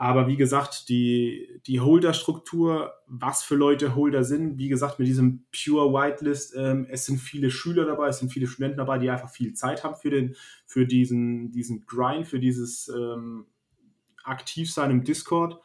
Aber 0.00 0.26
wie 0.26 0.38
gesagt, 0.38 0.88
die, 0.88 1.60
die 1.66 1.80
Holder-Struktur, 1.80 2.94
was 3.06 3.42
für 3.42 3.54
Leute 3.54 3.94
Holder 3.94 4.24
sind, 4.24 4.56
wie 4.56 4.70
gesagt, 4.70 4.98
mit 4.98 5.06
diesem 5.06 5.44
Pure 5.52 5.92
Whitelist, 5.92 6.54
ähm, 6.56 6.86
es 6.88 7.04
sind 7.04 7.18
viele 7.18 7.50
Schüler 7.50 7.84
dabei, 7.84 8.08
es 8.08 8.18
sind 8.18 8.32
viele 8.32 8.46
Studenten 8.46 8.78
dabei, 8.78 8.96
die 8.96 9.10
einfach 9.10 9.28
viel 9.28 9.52
Zeit 9.52 9.84
haben 9.84 9.96
für, 9.96 10.08
den, 10.08 10.36
für 10.64 10.86
diesen, 10.86 11.52
diesen 11.52 11.84
Grind, 11.84 12.26
für 12.26 12.38
dieses 12.38 12.88
ähm, 12.88 13.44
Aktivsein 14.24 14.90
im 14.90 15.04
Discord. 15.04 15.60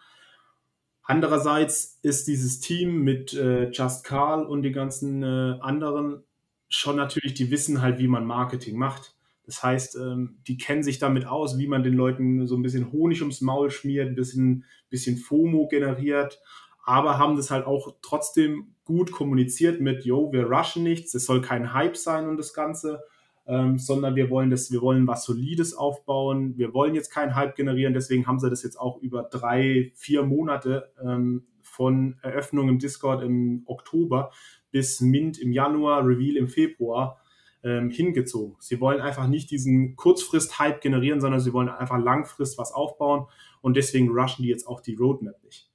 Andererseits 1.03 1.97
ist 2.01 2.27
dieses 2.27 2.59
Team 2.59 3.03
mit 3.05 3.33
äh, 3.35 3.69
Just 3.69 4.03
Carl 4.03 4.45
und 4.45 4.63
den 4.63 4.73
ganzen 4.73 5.23
äh, 5.23 5.59
anderen 5.61 6.25
schon 6.67 6.97
natürlich, 6.97 7.35
die 7.35 7.51
wissen 7.51 7.81
halt, 7.81 7.99
wie 7.99 8.09
man 8.09 8.25
Marketing 8.25 8.77
macht. 8.77 9.14
Das 9.45 9.63
heißt, 9.63 9.95
ähm, 9.97 10.37
die 10.47 10.57
kennen 10.57 10.83
sich 10.83 10.99
damit 10.99 11.25
aus, 11.25 11.57
wie 11.57 11.67
man 11.67 11.83
den 11.83 11.93
Leuten 11.93 12.47
so 12.47 12.55
ein 12.55 12.61
bisschen 12.61 12.91
Honig 12.91 13.21
ums 13.21 13.41
Maul 13.41 13.69
schmiert, 13.69 14.07
ein 14.07 14.15
bisschen, 14.15 14.65
bisschen 14.89 15.17
FOMO 15.17 15.67
generiert, 15.67 16.39
aber 16.83 17.17
haben 17.17 17.35
das 17.35 17.51
halt 17.51 17.65
auch 17.65 17.95
trotzdem 18.01 18.75
gut 18.83 19.11
kommuniziert 19.11 19.81
mit, 19.81 20.05
yo, 20.05 20.31
wir 20.31 20.45
rushen 20.45 20.83
nichts, 20.83 21.13
es 21.13 21.25
soll 21.25 21.41
kein 21.41 21.73
Hype 21.73 21.97
sein 21.97 22.27
und 22.27 22.37
das 22.37 22.53
Ganze, 22.53 23.03
ähm, 23.47 23.77
sondern 23.77 24.15
wir 24.15 24.29
wollen 24.29 24.49
das, 24.49 24.71
wir 24.71 24.81
wollen 24.81 25.07
was 25.07 25.25
Solides 25.25 25.75
aufbauen, 25.75 26.57
wir 26.57 26.73
wollen 26.73 26.95
jetzt 26.95 27.09
keinen 27.09 27.35
Hype 27.35 27.55
generieren, 27.55 27.93
deswegen 27.93 28.27
haben 28.27 28.39
sie 28.39 28.49
das 28.49 28.63
jetzt 28.63 28.79
auch 28.79 29.01
über 29.01 29.23
drei, 29.23 29.91
vier 29.95 30.23
Monate 30.23 30.91
ähm, 31.03 31.45
von 31.61 32.17
Eröffnung 32.21 32.69
im 32.69 32.79
Discord 32.79 33.23
im 33.23 33.63
Oktober 33.65 34.31
bis 34.71 35.01
Mint 35.01 35.39
im 35.39 35.51
Januar, 35.51 36.05
Reveal 36.05 36.37
im 36.37 36.47
Februar 36.47 37.19
ähm, 37.65 37.89
hingezogen. 37.89 38.55
Sie 38.59 38.79
wollen 38.79 39.01
einfach 39.01 39.27
nicht 39.27 39.49
diesen 39.49 39.95
Kurzfrist-Hype 39.95 40.81
generieren, 40.81 41.19
sondern 41.19 41.41
sie 41.41 41.51
wollen 41.51 41.67
einfach 41.67 41.97
langfrist 41.97 42.57
was 42.57 42.71
aufbauen 42.71 43.25
und 43.61 43.75
deswegen 43.75 44.09
rushen 44.09 44.43
die 44.43 44.49
jetzt 44.49 44.67
auch 44.67 44.79
die 44.79 44.93
Roadmap 44.93 45.43
nicht. 45.43 45.69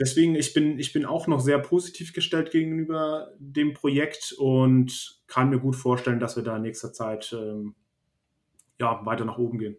Deswegen, 0.00 0.34
ich 0.34 0.54
bin, 0.54 0.78
ich 0.78 0.92
bin 0.94 1.04
auch 1.04 1.26
noch 1.26 1.40
sehr 1.40 1.58
positiv 1.58 2.14
gestellt 2.14 2.50
gegenüber 2.50 3.28
dem 3.38 3.74
Projekt 3.74 4.34
und 4.38 5.22
kann 5.26 5.50
mir 5.50 5.60
gut 5.60 5.76
vorstellen, 5.76 6.18
dass 6.18 6.34
wir 6.34 6.42
da 6.42 6.56
in 6.56 6.62
nächster 6.62 6.94
Zeit 6.94 7.36
ähm, 7.38 7.74
ja, 8.80 9.04
weiter 9.04 9.26
nach 9.26 9.38
oben 9.38 9.58
gehen. 9.58 9.76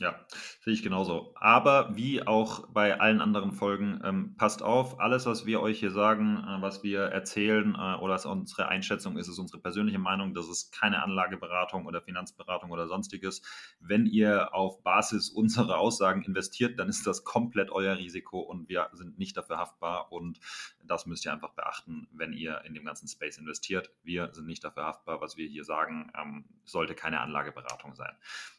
Ja, 0.00 0.18
sehe 0.64 0.72
ich 0.72 0.82
genauso. 0.82 1.34
Aber 1.34 1.94
wie 1.94 2.26
auch 2.26 2.66
bei 2.68 2.98
allen 2.98 3.20
anderen 3.20 3.52
Folgen, 3.52 4.00
ähm, 4.02 4.34
passt 4.38 4.62
auf, 4.62 4.98
alles, 4.98 5.26
was 5.26 5.44
wir 5.44 5.60
euch 5.60 5.78
hier 5.78 5.90
sagen, 5.90 6.38
äh, 6.38 6.62
was 6.62 6.82
wir 6.82 7.00
erzählen 7.00 7.74
äh, 7.74 7.96
oder 8.00 8.14
ist 8.14 8.24
unsere 8.24 8.68
Einschätzung 8.68 9.18
ist, 9.18 9.28
ist 9.28 9.38
unsere 9.38 9.60
persönliche 9.60 9.98
Meinung. 9.98 10.32
Das 10.32 10.48
ist 10.48 10.72
keine 10.72 11.02
Anlageberatung 11.02 11.84
oder 11.84 12.00
Finanzberatung 12.00 12.70
oder 12.70 12.88
sonstiges. 12.88 13.42
Wenn 13.78 14.06
ihr 14.06 14.54
auf 14.54 14.82
Basis 14.82 15.28
unserer 15.28 15.76
Aussagen 15.78 16.22
investiert, 16.22 16.78
dann 16.78 16.88
ist 16.88 17.06
das 17.06 17.24
komplett 17.24 17.70
euer 17.70 17.98
Risiko 17.98 18.40
und 18.40 18.70
wir 18.70 18.88
sind 18.94 19.18
nicht 19.18 19.36
dafür 19.36 19.58
haftbar. 19.58 20.10
Und 20.12 20.40
das 20.90 21.06
müsst 21.06 21.24
ihr 21.24 21.32
einfach 21.32 21.54
beachten, 21.54 22.08
wenn 22.12 22.32
ihr 22.32 22.62
in 22.64 22.74
dem 22.74 22.84
ganzen 22.84 23.06
Space 23.06 23.38
investiert. 23.38 23.92
Wir 24.02 24.30
sind 24.32 24.46
nicht 24.46 24.64
dafür 24.64 24.84
haftbar. 24.84 25.20
Was 25.20 25.36
wir 25.36 25.46
hier 25.46 25.62
sagen, 25.62 26.10
ähm, 26.20 26.44
sollte 26.64 26.94
keine 26.94 27.20
Anlageberatung 27.20 27.94
sein. 27.94 28.12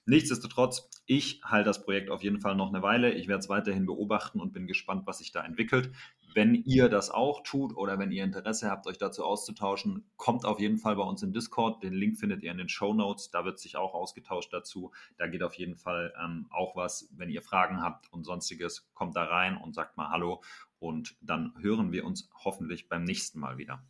Nichtsdestotrotz, 0.06 0.90
ich 1.06 1.42
halte 1.44 1.68
das 1.68 1.84
Projekt 1.84 2.10
auf 2.10 2.24
jeden 2.24 2.40
Fall 2.40 2.56
noch 2.56 2.70
eine 2.70 2.82
Weile. 2.82 3.12
Ich 3.12 3.28
werde 3.28 3.40
es 3.40 3.50
weiterhin 3.50 3.86
beobachten 3.86 4.40
und 4.40 4.54
bin 4.54 4.66
gespannt, 4.66 5.06
was 5.06 5.18
sich 5.18 5.32
da 5.34 5.44
entwickelt. 5.44 5.92
Wenn 6.34 6.56
ihr 6.56 6.88
das 6.88 7.12
auch 7.12 7.44
tut 7.44 7.76
oder 7.76 8.00
wenn 8.00 8.12
ihr 8.12 8.24
Interesse 8.24 8.72
habt, 8.72 8.88
euch 8.88 8.98
dazu 8.98 9.26
auszutauschen, 9.26 10.10
kommt 10.16 10.46
auf 10.46 10.62
jeden 10.62 10.78
Fall 10.78 10.96
bei 10.96 11.04
uns 11.04 11.22
im 11.24 11.34
Discord. 11.34 11.84
Den 11.84 11.94
Link 11.94 12.18
findet 12.18 12.44
ihr 12.44 12.52
in 12.52 12.58
den 12.58 12.70
Show 12.70 12.94
Notes. 12.94 13.32
Da 13.32 13.44
wird 13.44 13.60
sich 13.60 13.76
auch 13.76 13.94
ausgetauscht 13.94 14.54
dazu. 14.54 14.94
Da 15.18 15.28
geht 15.28 15.44
auf 15.44 15.56
jeden 15.56 15.76
Fall 15.76 16.14
ähm, 16.24 16.48
auch 16.50 16.78
was. 16.78 17.10
Wenn 17.12 17.30
ihr 17.30 17.42
Fragen 17.42 17.82
habt 17.82 18.12
und 18.14 18.24
sonstiges, 18.24 18.90
kommt 18.94 19.18
da 19.18 19.26
rein 19.26 19.58
und 19.58 19.76
sagt 19.76 19.98
mal 19.98 20.10
Hallo. 20.10 20.42
Und 20.82 21.16
dann 21.22 21.54
hören 21.62 21.92
wir 21.92 22.06
uns 22.06 22.28
hoffentlich 22.44 22.90
beim 22.90 23.04
nächsten 23.04 23.40
Mal 23.40 23.60
wieder. 23.60 23.84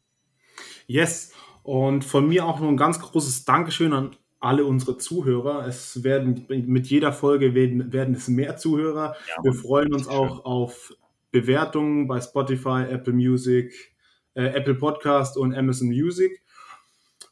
Yes. 0.88 1.32
Und 1.64 2.04
von 2.04 2.28
mir 2.28 2.46
auch 2.46 2.60
noch 2.60 2.68
ein 2.68 2.76
ganz 2.76 3.00
großes 3.00 3.46
Dankeschön 3.46 3.94
an 3.94 4.16
alle 4.42 4.66
unsere 4.66 4.98
Zuhörer. 4.98 5.66
Es 5.68 6.04
werden 6.04 6.46
mit 6.50 6.88
jeder 6.88 7.14
Folge 7.14 7.54
werden, 7.56 7.94
werden 7.94 8.16
es 8.16 8.28
mehr 8.28 8.58
Zuhörer. 8.58 9.16
Ja, 9.30 9.44
wir 9.44 9.54
freuen 9.54 9.94
uns 9.94 10.08
auch 10.08 10.44
auf 10.44 10.94
Bewertungen 11.32 12.08
bei 12.08 12.20
Spotify, 12.20 12.84
Apple 12.90 13.14
Music, 13.14 13.96
äh, 14.34 14.48
Apple 14.48 14.76
Podcast 14.76 15.38
und 15.38 15.56
Amazon 15.56 15.88
Music. 15.88 16.42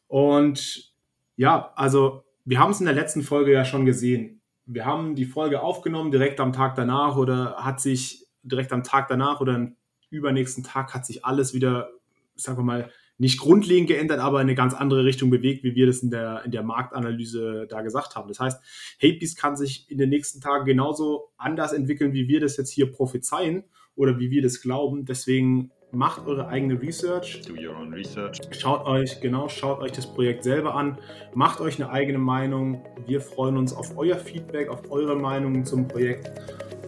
Und 0.07 0.93
ja, 1.35 1.73
also 1.75 2.23
wir 2.45 2.59
haben 2.59 2.71
es 2.71 2.79
in 2.79 2.85
der 2.85 2.95
letzten 2.95 3.23
Folge 3.23 3.51
ja 3.51 3.65
schon 3.65 3.85
gesehen. 3.85 4.41
Wir 4.65 4.85
haben 4.85 5.15
die 5.15 5.25
Folge 5.25 5.61
aufgenommen 5.61 6.11
direkt 6.11 6.39
am 6.39 6.53
Tag 6.53 6.75
danach 6.75 7.17
oder 7.17 7.57
hat 7.57 7.81
sich 7.81 8.28
direkt 8.43 8.71
am 8.71 8.83
Tag 8.83 9.07
danach 9.07 9.41
oder 9.41 9.55
am 9.55 9.75
übernächsten 10.09 10.63
Tag 10.63 10.93
hat 10.93 11.05
sich 11.05 11.25
alles 11.25 11.53
wieder, 11.53 11.89
sagen 12.35 12.57
wir 12.57 12.63
mal, 12.63 12.91
nicht 13.19 13.39
grundlegend 13.39 13.89
geändert, 13.89 14.19
aber 14.19 14.39
in 14.39 14.47
eine 14.47 14.55
ganz 14.55 14.73
andere 14.73 15.03
Richtung 15.03 15.29
bewegt, 15.29 15.63
wie 15.63 15.75
wir 15.75 15.85
das 15.85 15.99
in 15.99 16.09
der, 16.09 16.43
in 16.45 16.51
der 16.51 16.63
Marktanalyse 16.63 17.67
da 17.69 17.81
gesagt 17.81 18.15
haben. 18.15 18.29
Das 18.29 18.39
heißt, 18.39 18.61
Hatebeast 18.97 19.37
kann 19.37 19.57
sich 19.57 19.91
in 19.91 19.97
den 19.97 20.09
nächsten 20.09 20.39
Tagen 20.39 20.65
genauso 20.65 21.29
anders 21.37 21.73
entwickeln, 21.73 22.13
wie 22.13 22.29
wir 22.29 22.39
das 22.39 22.55
jetzt 22.55 22.71
hier 22.71 22.89
prophezeien 22.89 23.65
oder 23.95 24.19
wie 24.19 24.31
wir 24.31 24.41
das 24.41 24.61
glauben. 24.61 25.03
Deswegen 25.03 25.71
macht 25.91 26.27
eure 26.27 26.47
eigene 26.47 26.79
Research. 26.81 27.41
Do 27.47 27.53
your 27.53 27.75
own 27.75 27.93
research. 27.93 28.39
Schaut 28.51 28.85
euch, 28.85 29.19
genau, 29.21 29.49
schaut 29.49 29.79
euch 29.79 29.91
das 29.91 30.05
Projekt 30.05 30.43
selber 30.43 30.75
an. 30.75 30.97
Macht 31.33 31.61
euch 31.61 31.81
eine 31.81 31.91
eigene 31.91 32.19
Meinung. 32.19 32.83
Wir 33.07 33.21
freuen 33.21 33.57
uns 33.57 33.73
auf 33.73 33.97
euer 33.97 34.17
Feedback, 34.17 34.69
auf 34.69 34.91
eure 34.91 35.15
Meinungen 35.15 35.65
zum 35.65 35.87
Projekt 35.87 36.31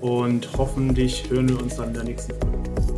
und 0.01 0.49
hoffentlich 0.57 1.29
hören 1.29 1.49
wir 1.49 1.61
uns 1.61 1.75
dann 1.75 1.89
in 1.89 1.93
der 1.93 2.03
nächsten 2.03 2.33
Folge. 2.39 2.90